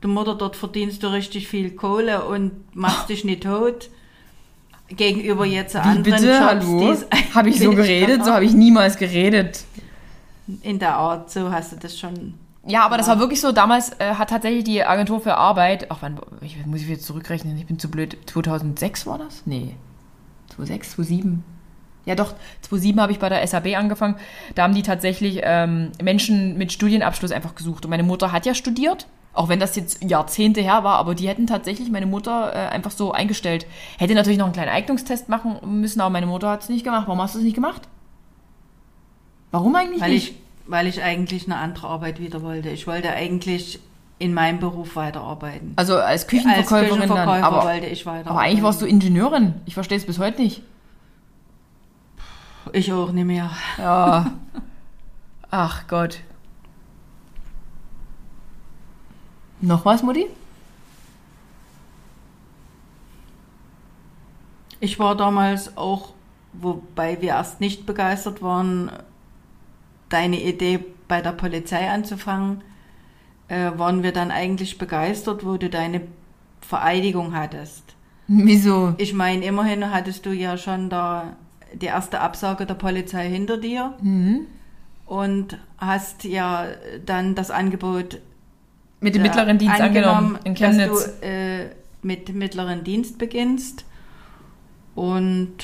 [0.00, 3.90] du Mutter, dort verdienst du richtig viel Kohle und machst dich nicht tot.
[4.88, 6.26] Gegenüber jetzt Wie anderen bitte?
[6.32, 6.96] Jobs, Hallo?
[7.36, 8.24] Habe ich so geredet?
[8.24, 9.62] So habe ich niemals geredet.
[10.62, 12.34] In der Art, so hast du das schon.
[12.66, 13.52] Ja, aber das war wirklich so.
[13.52, 17.56] Damals äh, hat tatsächlich die Agentur für Arbeit, ach wann, ich muss ich jetzt zurückrechnen,
[17.56, 18.16] ich bin zu blöd.
[18.26, 19.42] 2006 war das?
[19.44, 19.74] Nee.
[20.48, 21.44] 2006, 2007.
[22.06, 24.16] Ja doch, 2007 habe ich bei der SAB angefangen.
[24.54, 27.84] Da haben die tatsächlich ähm, Menschen mit Studienabschluss einfach gesucht.
[27.84, 31.28] Und meine Mutter hat ja studiert, auch wenn das jetzt Jahrzehnte her war, aber die
[31.28, 33.66] hätten tatsächlich meine Mutter äh, einfach so eingestellt.
[33.98, 37.06] Hätte natürlich noch einen kleinen Eignungstest machen müssen, aber meine Mutter hat es nicht gemacht.
[37.06, 37.88] Warum hast du es nicht gemacht?
[39.54, 40.30] Warum eigentlich Weil nicht?
[40.30, 40.36] ich,
[40.66, 42.70] weil ich eigentlich eine andere Arbeit wieder wollte.
[42.70, 43.78] Ich wollte eigentlich
[44.18, 45.74] in meinem Beruf weiterarbeiten.
[45.76, 47.44] Also als Als Küchenverkäuferin Küchenverkäufer dann.
[47.44, 48.30] Aber, wollte ich weiterarbeiten.
[48.30, 49.54] aber eigentlich warst du Ingenieurin.
[49.64, 50.62] Ich verstehe es bis heute nicht.
[52.72, 53.48] Ich auch nicht mehr.
[53.78, 54.32] Ja.
[55.52, 56.18] Ach Gott.
[59.60, 60.26] Noch was, Mutti?
[64.80, 66.08] Ich war damals auch,
[66.54, 68.90] wobei wir erst nicht begeistert waren,
[70.14, 72.62] deine Idee bei der Polizei anzufangen,
[73.48, 76.00] äh, waren wir dann eigentlich begeistert, wo du deine
[76.60, 77.82] Vereidigung hattest.
[78.26, 78.94] Wieso?
[78.96, 81.36] Ich meine, immerhin hattest du ja schon da
[81.74, 84.46] die erste Absage der Polizei hinter dir Mhm.
[85.04, 86.66] und hast ja
[87.04, 88.20] dann das Angebot
[89.00, 90.88] Mit dem äh, mittleren Dienst angenommen, in Chemnitz.
[91.04, 91.70] dass du äh,
[92.02, 93.84] mit mittleren Dienst beginnst
[94.94, 95.54] und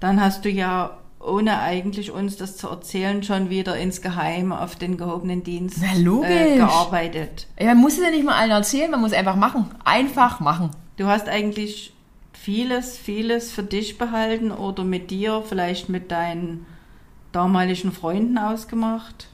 [0.00, 4.96] dann hast du ja ohne eigentlich uns das zu erzählen schon wieder insgeheim auf den
[4.96, 6.22] gehobenen Dienst Na.
[6.22, 7.46] Äh, gearbeitet.
[7.58, 9.66] Ja, man muss es ja nicht mal allen erzählen, man muss einfach machen.
[9.84, 10.70] Einfach machen.
[10.96, 11.92] Du hast eigentlich
[12.32, 16.66] vieles, vieles für dich behalten oder mit dir, vielleicht mit deinen
[17.32, 19.28] damaligen Freunden ausgemacht.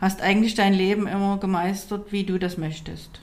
[0.00, 3.20] Hast eigentlich dein Leben immer gemeistert, wie du das möchtest.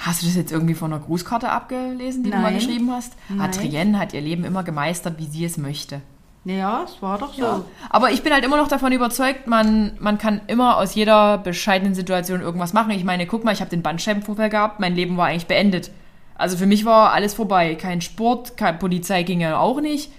[0.00, 2.54] Hast du das jetzt irgendwie von einer Grußkarte abgelesen, die du mal Nein.
[2.54, 3.12] geschrieben hast?
[3.28, 3.40] Nein.
[3.40, 6.00] Adrienne hat ihr Leben immer gemeistert, wie sie es möchte.
[6.44, 7.42] Ja, es war doch so.
[7.42, 7.64] Ja.
[7.90, 11.94] Aber ich bin halt immer noch davon überzeugt, man, man kann immer aus jeder bescheidenen
[11.94, 12.92] Situation irgendwas machen.
[12.92, 15.90] Ich meine, guck mal, ich habe den Bandscheibenvorfall gehabt, mein Leben war eigentlich beendet.
[16.34, 17.74] Also für mich war alles vorbei.
[17.74, 20.10] Kein Sport, keine Polizei ging ja auch nicht.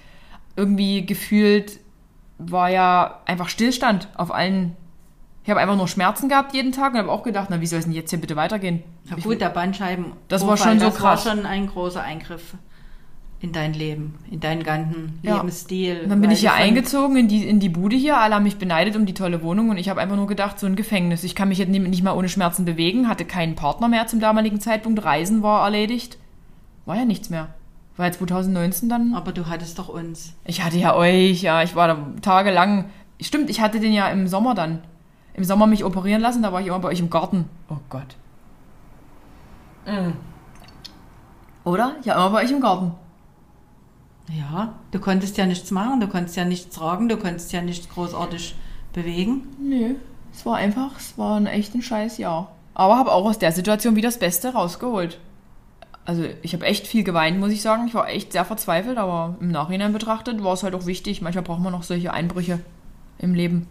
[0.55, 1.79] Irgendwie gefühlt
[2.37, 4.77] war ja einfach Stillstand auf allen.
[5.43, 7.79] Ich habe einfach nur Schmerzen gehabt jeden Tag und habe auch gedacht, na, wie soll
[7.79, 8.83] es denn jetzt hier bitte weitergehen?
[9.17, 10.13] Ich- gut, der Bandscheiben.
[10.27, 11.25] Das war schon so das krass.
[11.25, 12.53] war schon ein großer Eingriff
[13.39, 15.37] in dein Leben, in deinen ganzen Ja.
[15.37, 16.01] Lebensstil.
[16.03, 18.17] Und dann bin ich hier eingezogen in die, in die Bude hier.
[18.19, 20.67] Alle haben mich beneidet um die tolle Wohnung und ich habe einfach nur gedacht, so
[20.67, 21.23] ein Gefängnis.
[21.23, 24.19] Ich kann mich jetzt nicht, nicht mal ohne Schmerzen bewegen, hatte keinen Partner mehr zum
[24.19, 25.03] damaligen Zeitpunkt.
[25.03, 26.19] Reisen war erledigt.
[26.85, 27.47] War ja nichts mehr.
[27.97, 29.15] War ja 2019 dann.
[29.15, 30.33] Aber du hattest doch uns.
[30.45, 32.85] Ich hatte ja euch, ja, ich war da tagelang.
[33.19, 34.83] Stimmt, ich hatte den ja im Sommer dann.
[35.33, 37.45] Im Sommer mich operieren lassen, da war ich immer bei euch im Garten.
[37.69, 38.15] Oh Gott.
[39.85, 40.11] Mm.
[41.63, 41.95] Oder?
[42.03, 42.91] Ja, immer bei euch im Garten.
[44.29, 47.89] Ja, du konntest ja nichts machen, du konntest ja nichts tragen, du konntest ja nichts
[47.89, 48.55] großartig
[48.93, 49.47] bewegen.
[49.59, 49.95] Nö,
[50.33, 52.51] es war einfach, es war ein echt ein scheiß Jahr.
[52.73, 55.19] Aber habe auch aus der Situation wieder das Beste rausgeholt.
[56.05, 57.87] Also ich habe echt viel geweint, muss ich sagen.
[57.87, 61.21] Ich war echt sehr verzweifelt, aber im Nachhinein betrachtet war es halt auch wichtig.
[61.21, 62.59] Manchmal braucht man noch solche Einbrüche
[63.19, 63.67] im Leben.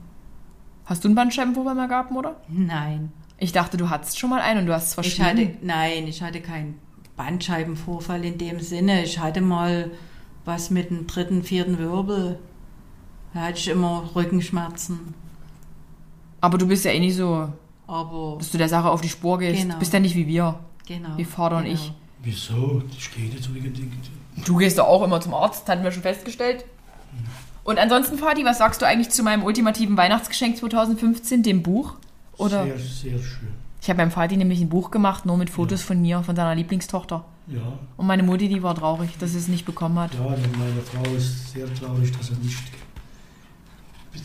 [0.90, 2.34] Hast du einen Bandscheibenvorfall mal gehabt, oder?
[2.48, 3.12] Nein.
[3.38, 6.20] Ich dachte, du hattest schon mal einen und du hast es Ich hatte, nein, ich
[6.20, 6.80] hatte keinen
[7.16, 9.04] Bandscheibenvorfall in dem Sinne.
[9.04, 9.92] Ich hatte mal
[10.44, 12.40] was mit dem dritten, vierten Wirbel.
[13.32, 15.14] Da hatte ich immer Rückenschmerzen.
[16.40, 17.52] Aber du bist ja eh nicht so,
[17.86, 19.62] Aber dass du der Sache auf die Spur gehst.
[19.62, 19.74] Genau.
[19.74, 20.58] Du bist ja nicht wie wir.
[20.88, 21.16] genau.
[21.16, 21.74] Wie Vater und genau.
[21.74, 21.92] ich.
[22.24, 22.82] Wieso?
[22.98, 24.02] Ich gehe nicht zu den Dingen.
[24.44, 26.64] Du gehst doch auch immer zum Arzt, hatten wir schon festgestellt.
[27.64, 31.94] Und ansonsten, Fadi, was sagst du eigentlich zu meinem ultimativen Weihnachtsgeschenk 2015, dem Buch?
[32.36, 32.64] Oder?
[32.64, 33.48] Sehr, sehr schön.
[33.82, 36.54] Ich habe beim Vati nämlich ein Buch gemacht, nur mit Fotos von mir, von seiner
[36.54, 37.24] Lieblingstochter.
[37.46, 40.14] Ja, Und meine Mutti, die war traurig, dass sie es nicht bekommen hat.
[40.14, 42.58] ja, meine Frau ist sehr traurig, dass er nicht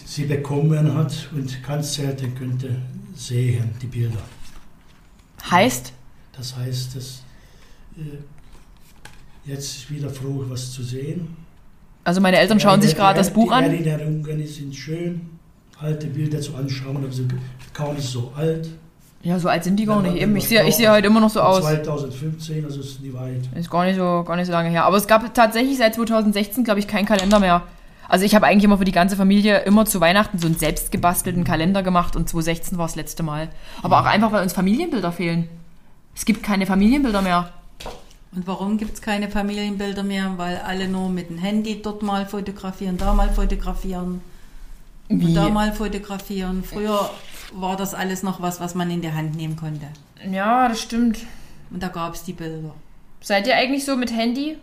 [0.06, 2.82] sie bekommen hat und ganz selten könnte
[3.14, 4.22] sehen, die Bilder.
[5.50, 5.94] Heißt,
[6.34, 7.22] Das heißt, dass
[7.98, 8.18] äh,
[9.46, 11.36] jetzt ist wieder froh, was zu sehen.
[12.06, 13.64] Also meine Eltern schauen sich Die- gerade das die- Buch die an.
[13.66, 15.22] Erinnerungen sind schön,
[15.82, 17.28] alte Bilder zu anschauen, aber sie
[17.74, 18.70] kaum nicht so alt.
[19.24, 20.16] Ja, so alt sind die gar nicht.
[20.18, 21.62] Eben, ich sehe ich Frauen- heute immer noch so aus.
[21.62, 23.50] 2015, also ist nie weit.
[23.56, 24.86] Ist gar nicht so, gar nicht so lange her.
[24.86, 27.64] Aber es gab tatsächlich seit 2016, glaube ich, keinen Kalender mehr.
[28.08, 30.92] Also ich habe eigentlich immer für die ganze Familie immer zu Weihnachten so einen selbst
[30.92, 33.50] gebastelten Kalender gemacht und 2016 war das letzte Mal.
[33.82, 35.50] Aber auch einfach, weil uns Familienbilder fehlen.
[36.16, 37.50] Es gibt keine Familienbilder mehr.
[38.36, 40.34] Und warum gibt es keine Familienbilder mehr?
[40.38, 44.22] Weil alle nur mit dem Handy dort mal fotografieren, da mal fotografieren
[45.08, 45.26] Wie?
[45.26, 46.64] und da mal fotografieren.
[46.64, 47.10] Früher
[47.54, 49.88] war das alles noch was, was man in die Hand nehmen konnte.
[50.30, 51.20] Ja, das stimmt.
[51.72, 52.76] Und da gab es die Bilder.
[53.22, 54.58] Seid ihr eigentlich so mit Handy?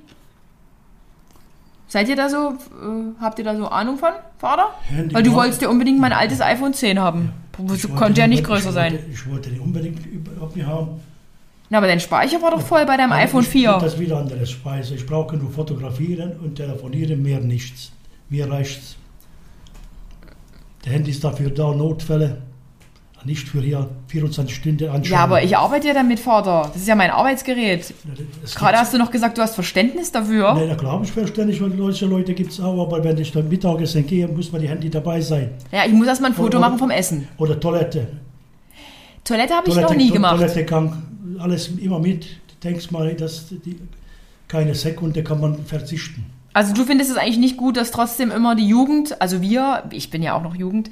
[1.89, 4.68] Seid ihr da so, äh, habt ihr da so Ahnung von, Vater?
[4.89, 7.33] Handy Weil du wolltest ja unbedingt mein altes iPhone 10 haben.
[7.59, 8.93] Wollte konnte ja nicht größer ich sein.
[8.93, 11.01] Wollte, ich wollte den unbedingt überhaupt nicht haben.
[11.73, 13.79] Na, aber dein Speicher war doch voll bei deinem Aber iPhone ich, 4.
[13.81, 14.95] Das ist wieder andere Speise.
[14.95, 17.93] Ich brauche nur fotografieren und telefonieren, mehr nichts.
[18.29, 18.97] Mir reicht's.
[20.85, 22.43] Der Handy ist dafür da, Notfälle.
[23.25, 25.12] Nicht für hier 24 Stunden anschauen.
[25.12, 26.68] Ja, aber ich arbeite ja damit, Vater.
[26.75, 27.95] Das ist ja mein Arbeitsgerät.
[28.45, 30.53] Es Gerade hast du noch gesagt, du hast Verständnis dafür.
[30.53, 33.33] Nee, na klar, habe ich verständlich, weil solche Leute gibt es auch, aber wenn ich
[33.33, 35.53] dann Mittagessen gehe, muss man die Handy dabei sein.
[35.70, 37.29] Ja, ich muss erst mal ein Foto Oder- machen vom Essen.
[37.39, 38.09] Oder Toilette.
[39.25, 40.37] Toilette habe ich noch nie gemacht.
[40.37, 41.01] Toilettegang,
[41.39, 42.25] alles immer mit.
[42.25, 43.77] Du denkst mal, dass die,
[44.49, 46.25] keine Sekunde kann man verzichten.
[46.53, 50.11] Also du findest es eigentlich nicht gut, dass trotzdem immer die Jugend, also wir, ich
[50.11, 50.91] bin ja auch noch Jugend,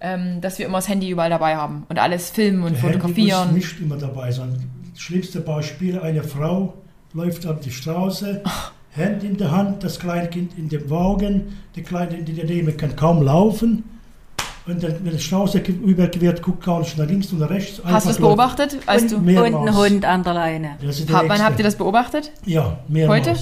[0.00, 2.98] ähm, dass wir immer das Handy überall dabei haben und alles filmen und Der Handy
[2.98, 3.46] fotografieren.
[3.48, 4.56] muss nicht immer dabei sein.
[4.92, 6.74] Das schlimmste Beispiel, eine Frau
[7.12, 8.42] läuft auf die Straße,
[8.96, 12.72] Hand in der Hand, das kleine Kind in dem Wagen, der Kleine in der Nähe
[12.72, 13.84] kann kaum laufen.
[14.70, 17.80] Und dann, wenn die Straße überquert, guckt gar nicht nach links und nach rechts.
[17.84, 18.76] Hast du es beobachtet?
[18.86, 19.54] Als du, Und, Mehrmals.
[19.54, 20.76] und ein Hund an der Leine.
[20.80, 22.30] Der ha, wann habt ihr das beobachtet?
[22.46, 23.26] Ja, mehrmals.
[23.28, 23.38] Heute?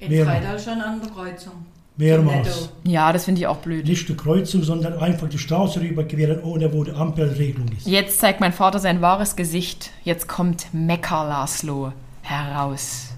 [0.00, 0.38] In Mehrmals.
[0.38, 1.52] Freital schon an der Kreuzung.
[1.96, 2.70] Mehrmals.
[2.84, 3.86] Ja, das finde ich auch blöd.
[3.86, 7.86] Nicht die Kreuzung, sondern einfach die Straße rüberqueren, ohne wo die Ampelregelung ist.
[7.86, 9.90] Jetzt zeigt mein Vater sein wahres Gesicht.
[10.02, 11.92] Jetzt kommt Mecker Laszlo
[12.22, 13.10] heraus.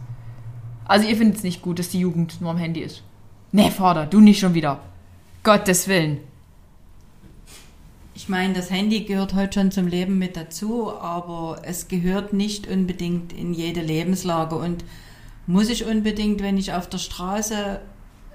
[0.84, 3.03] Also ihr findet es nicht gut, dass die Jugend nur am Handy ist.
[3.53, 4.80] Nee, Vater, du nicht schon wieder.
[5.43, 6.18] Gottes Willen.
[8.27, 12.66] Ich meine, das Handy gehört heute schon zum Leben mit dazu, aber es gehört nicht
[12.66, 14.57] unbedingt in jede Lebenslage.
[14.57, 14.85] Und
[15.47, 17.81] muss ich unbedingt, wenn ich auf der Straße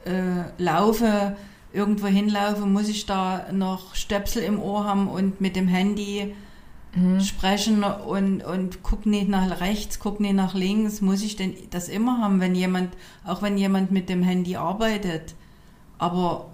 [0.06, 1.36] äh, laufe,
[1.74, 6.36] irgendwo hinlaufe, muss ich da noch Stöpsel im Ohr haben und mit dem Handy
[7.20, 11.02] sprechen und, und guck nicht nach rechts, guck nicht nach links.
[11.02, 12.94] Muss ich denn das immer haben, wenn jemand,
[13.26, 15.36] auch wenn jemand mit dem Handy arbeitet?
[15.98, 16.50] Aber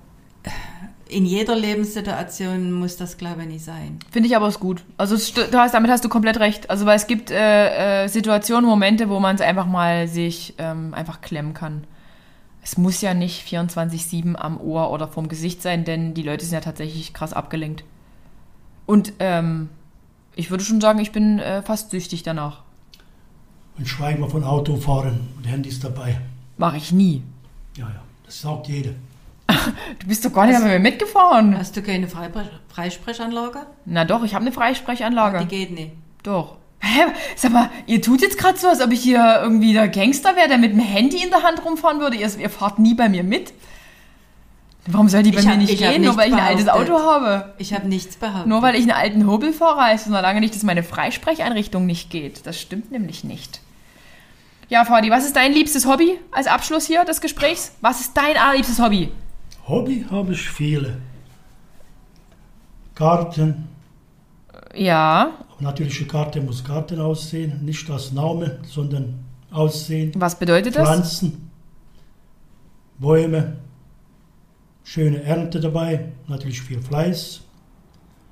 [1.10, 4.00] in jeder Lebenssituation muss das, glaube ich, nicht sein.
[4.12, 4.84] Finde ich aber ist gut.
[4.98, 6.70] Also es du hast, damit hast du komplett recht.
[6.70, 10.94] Also weil es gibt äh, äh, Situationen, Momente, wo man es einfach mal sich ähm,
[10.94, 11.86] einfach klemmen kann.
[12.62, 16.54] Es muss ja nicht 24-7 am Ohr oder vorm Gesicht sein, denn die Leute sind
[16.54, 17.86] ja tatsächlich krass abgelenkt.
[18.86, 19.70] Und ähm,
[20.36, 22.64] ich würde schon sagen, ich bin äh, fast süchtig danach.
[23.78, 26.20] Und schweigen wir von Autofahren und Handys dabei.
[26.58, 27.24] Mache ich nie.
[27.78, 28.92] Ja, ja, das sagt jeder.
[30.00, 31.58] Du bist doch gar nicht mit mir mitgefahren.
[31.58, 33.60] Hast du keine Freisprechanlage?
[33.86, 35.40] Na doch, ich habe eine Freisprechanlage.
[35.40, 35.92] Die geht nicht.
[36.24, 36.56] Doch.
[36.80, 37.06] Hä?
[37.36, 40.48] Sag mal, ihr tut jetzt gerade so, als ob ich hier irgendwie der Gangster wäre,
[40.48, 42.18] der mit dem Handy in der Hand rumfahren würde.
[42.18, 43.54] Ihr, ihr fahrt nie bei mir mit.
[44.86, 46.70] Warum soll die bei Ich mir hab- nicht ich gehen, nur weil ich ein altes.
[46.70, 47.54] Auto habe?
[47.58, 48.48] Ich habe nichts behauptet.
[48.48, 52.10] Nur weil ich einen alten Hobelfahrer heißt und noch lange nicht, dass meine Freisprecheinrichtung nicht
[52.10, 52.46] geht.
[52.46, 53.60] Das stimmt nämlich nicht.
[54.70, 57.74] Ja, Fadi, was ist dein liebstes Hobby als Abschluss hier des Gesprächs?
[57.82, 59.12] Was ist dein allerliebstes Hobby?
[59.68, 60.98] Hobby habe ich viele.
[62.96, 63.68] Garten.
[64.76, 67.64] Ja, Aber natürlich, die Karte muss Garten aussehen.
[67.64, 70.12] Nicht das Name, sondern Aussehen.
[70.16, 70.88] was bedeutet das?
[70.88, 71.50] Pflanzen.
[73.00, 73.58] Bäume.
[74.84, 76.10] Schöne Ernte dabei.
[76.28, 77.42] Natürlich viel Fleiß.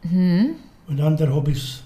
[0.03, 0.55] Mhm.
[0.87, 1.81] Und andere Hobbys.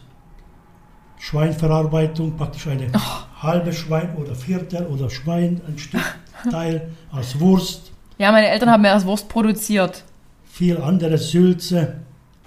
[1.18, 3.44] Schweinverarbeitung, praktisch eine Oh.
[3.44, 6.02] halbe Schwein oder Viertel oder Schwein, ein Stück
[6.52, 7.92] Teil als Wurst.
[8.20, 10.04] Ja, meine Eltern haben mir das Wurst produziert.
[10.52, 11.96] Viel andere Sülze.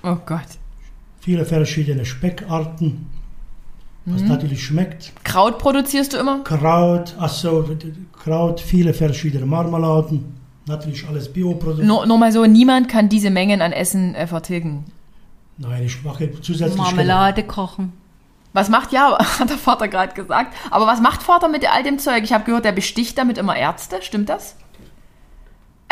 [0.04, 0.46] Oh Gott.
[1.20, 3.06] viele verschiedene Speckarten,
[4.06, 4.28] was Mhm.
[4.28, 5.12] natürlich schmeckt.
[5.24, 6.42] Kraut produzierst du immer?
[6.42, 7.68] Kraut, also
[8.20, 10.34] Kraut, viele verschiedene Marmeladen,
[10.66, 11.86] natürlich alles Bioprodukte.
[11.86, 14.84] Nur, nur mal so, niemand kann diese Mengen an Essen äh, vertilgen.
[15.58, 17.92] Nein, ich mache zusätzlich Marmelade kochen.
[18.52, 20.54] Was macht, ja, hat der Vater gerade gesagt.
[20.72, 22.24] Aber was macht Vater mit all dem Zeug?
[22.24, 24.02] Ich habe gehört, der besticht damit immer Ärzte.
[24.02, 24.56] Stimmt das?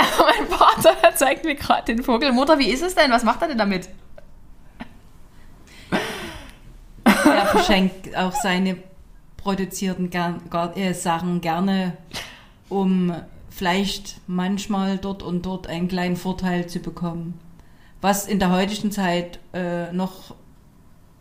[0.18, 2.32] mein Vater zeigt mir gerade den Vogel.
[2.32, 3.10] Mutter, wie ist es denn?
[3.10, 3.88] Was macht er denn damit?
[7.04, 8.76] Er verschenkt auch seine
[9.36, 10.42] produzierten gern,
[10.74, 11.96] äh, Sachen gerne,
[12.68, 13.14] um
[13.48, 17.38] vielleicht manchmal dort und dort einen kleinen Vorteil zu bekommen.
[18.00, 20.34] Was in der heutigen Zeit äh, noch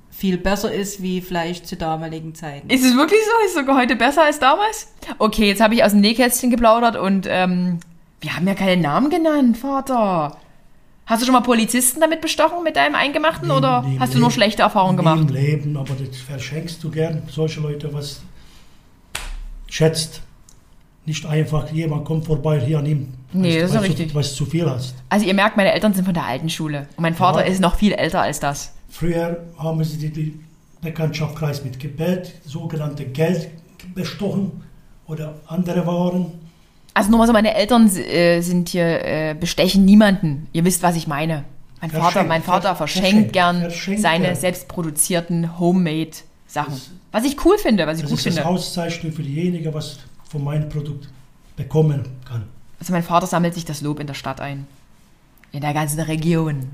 [0.10, 2.70] viel besser ist, wie vielleicht zu damaligen Zeiten.
[2.70, 3.46] Ist es wirklich so?
[3.46, 4.94] Ist es sogar heute besser als damals?
[5.18, 7.80] Okay, jetzt habe ich aus dem Nähkästchen geplaudert und ähm,
[8.22, 10.38] wir haben ja keinen Namen genannt, Vater.
[11.06, 14.20] Hast du schon mal Polizisten damit bestochen mit deinem Eingemachten Nie- oder im hast du
[14.20, 14.34] nur Leben.
[14.36, 15.22] schlechte Erfahrungen gemacht?
[15.22, 17.24] im Leben, aber das verschenkst du gern.
[17.32, 18.22] Solche Leute, was
[19.68, 20.22] schätzt.
[21.06, 23.14] Nicht einfach, jemand kommt vorbei, hier nimm.
[23.32, 24.08] Nee, Weißt das ist ja richtig.
[24.14, 24.96] Du, du zu viel hast.
[25.10, 27.52] Also ihr merkt, meine Eltern sind von der alten Schule und mein Vater Ja.
[27.52, 28.74] ist noch viel älter als das.
[28.90, 30.40] Früher haben sie die, die
[30.82, 33.50] Bekanntschaftskreis mit Gebet, sogenannte Geld
[33.96, 34.64] bestochen
[35.08, 36.28] oder andere Waren.
[37.00, 40.48] Also nur mal so, meine Eltern äh, sind hier, äh, bestechen niemanden.
[40.52, 41.46] Ihr wisst, was ich meine.
[41.80, 44.36] Mein Verschenkt, Vater, mein Vater ver- verschenkt, verschenkt, gern verschenkt seine gern.
[44.36, 46.74] selbstproduzierten Homemade-Sachen.
[46.74, 48.50] Das- Was ich cool finde, was ich Das gut ist das finde.
[48.50, 51.08] Auszeichnung für diejenigen, was von meinem Produkt
[51.56, 52.44] bekommen kann.
[52.82, 54.68] Also mein Vater sammelt sich das Lob in der Stadt ein.
[55.54, 56.68] In der ganzen Region.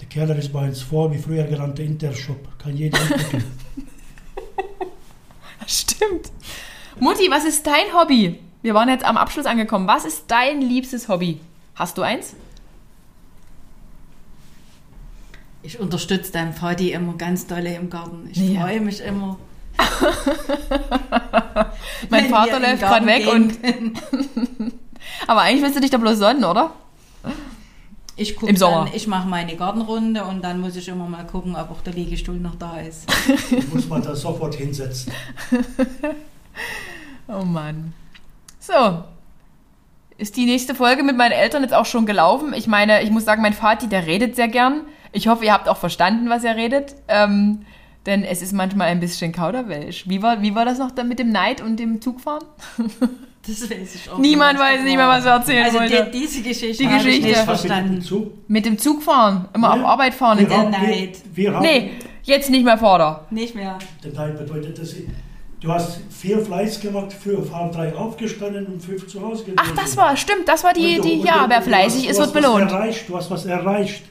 [0.00, 2.58] Der Keller ist bei uns vor, wie früher genannter Intershop.
[2.58, 2.98] Kann jeder.
[5.66, 6.30] Stimmt.
[7.00, 8.38] Mutti, was ist dein Hobby?
[8.66, 9.86] Wir waren jetzt am Abschluss angekommen.
[9.86, 11.38] Was ist dein liebstes Hobby?
[11.76, 12.34] Hast du eins?
[15.62, 18.28] Ich unterstütze deinen Vati immer ganz dolle im Garten.
[18.28, 18.62] Ich Ja.
[18.62, 19.38] freue mich immer.
[22.10, 24.72] Mein wenn Vater läuft gerade weg gehen und.
[25.28, 26.72] Aber eigentlich willst du dich da bloß sonnen, oder?
[28.16, 28.86] Ich Im gucke Sommer.
[28.86, 31.92] dann, ich mache meine Gartenrunde und dann muss ich immer mal gucken, ob auch der
[31.92, 33.06] Liegestuhl noch da ist.
[33.72, 35.12] Muss man da sofort hinsetzen.
[37.28, 37.92] Oh Mann.
[38.66, 39.04] So.
[40.18, 42.54] Ist die nächste Folge mit meinen Eltern jetzt auch schon gelaufen?
[42.54, 44.82] Ich meine, ich muss sagen, mein Vati, der redet sehr gern.
[45.12, 46.94] Ich hoffe, ihr habt auch verstanden, was er redet.
[47.08, 47.66] Ähm,
[48.06, 50.08] denn es ist manchmal ein bisschen Kauderwelsch.
[50.08, 52.44] Wie war, wie war das noch da mit dem Neid und dem Zugfahren?
[53.48, 56.10] Das weiß ich auch Niemand weiß nicht mehr, was er erzählen Also wollte.
[56.12, 57.28] die, diese Geschichte Die habe ich Geschichte.
[57.28, 58.02] nicht mit verstanden.
[58.02, 58.32] Zug?
[58.48, 59.44] Mit dem Zugfahren.
[59.54, 59.82] Immer Ja.
[59.82, 60.40] auf Arbeit fahren.
[60.40, 61.18] Wir der Neid.
[61.32, 61.92] wir, wir haben, Nee,
[62.24, 63.24] jetzt nicht mehr Vorder.
[63.30, 63.78] Nicht mehr.
[64.02, 65.04] Der Neid bedeutet, dass ich,
[65.66, 67.08] du hast viel Fleiß gemacht,
[67.38, 69.58] auf halb drei aufgestanden und fünf zu Hause gewesen.
[69.60, 72.08] Ach, das war, stimmt, das war die, du- die, und ja, du- wer du fleißig
[72.08, 72.70] ist, du wird belohnt.
[72.70, 74.02] Erreicht, du hast was erreicht.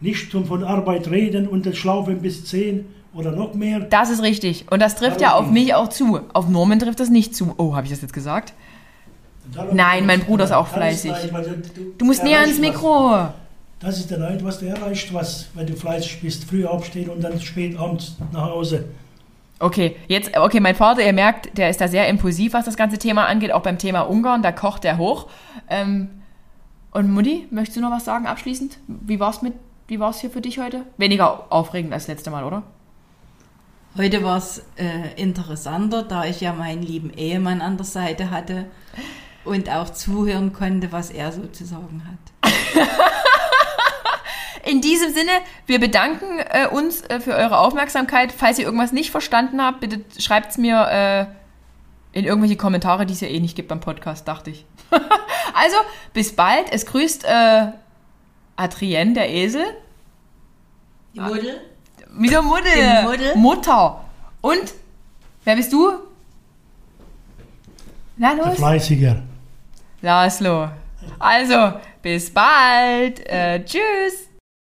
[0.00, 3.78] Nicht zum von Arbeit reden und dann schlaufen bis zehn oder noch mehr.
[3.80, 4.64] Das ist richtig.
[4.70, 6.20] Und das trifft ja auf Darum- mich auch zu.
[6.32, 7.54] Auf Norman trifft das nicht zu.
[7.56, 8.52] Oh, habe ich das jetzt gesagt?
[9.54, 11.10] Darum- Nein, mein Bruder ist auch fleißig.
[11.12, 11.62] Neid, weil
[11.98, 13.10] Du musst näher ans Mikro.
[13.12, 13.28] Was.
[13.78, 17.22] Das ist der Neid, was du erreicht, was, wenn du fleißig bist, früh aufstehen und
[17.22, 18.84] dann spät abends nach Hause.
[19.62, 22.98] Okay, jetzt, okay, mein Vater, ihr merkt, der ist da sehr impulsiv, was das ganze
[22.98, 25.28] Thema angeht, auch beim Thema Ungarn, da kocht er hoch.
[25.68, 26.08] Ähm,
[26.90, 28.78] und Mutti, möchtest du noch was sagen abschließend?
[28.88, 29.54] Wie war's mit,
[29.86, 30.84] wie war's hier für dich heute?
[30.96, 32.64] Weniger aufregend als letzte Mal, oder?
[33.96, 38.64] Heute war es äh, interessanter, da ich ja meinen lieben Ehemann an der Seite hatte
[39.44, 42.52] und auch zuhören konnte, was er so zu sagen hat.
[44.64, 45.30] In diesem Sinne,
[45.66, 48.32] wir bedanken äh, uns äh, für eure Aufmerksamkeit.
[48.32, 53.14] Falls ihr irgendwas nicht verstanden habt, bitte schreibt es mir äh, in irgendwelche Kommentare, die
[53.14, 54.64] es ja eh nicht gibt beim Podcast, dachte ich.
[55.54, 55.76] also,
[56.12, 56.70] bis bald.
[56.70, 57.72] Es grüßt äh,
[58.56, 59.64] Adrienne, der Esel.
[61.14, 61.60] Die Muddel?
[62.10, 63.16] Wieder Mutter.
[63.34, 64.04] Die Mutter.
[64.40, 64.74] Und,
[65.44, 65.90] wer bist du?
[68.16, 68.56] Na Der los.
[68.56, 69.22] Fleißiger.
[70.02, 70.68] Laszlo.
[71.18, 73.26] Also, bis bald.
[73.26, 74.31] Äh, tschüss.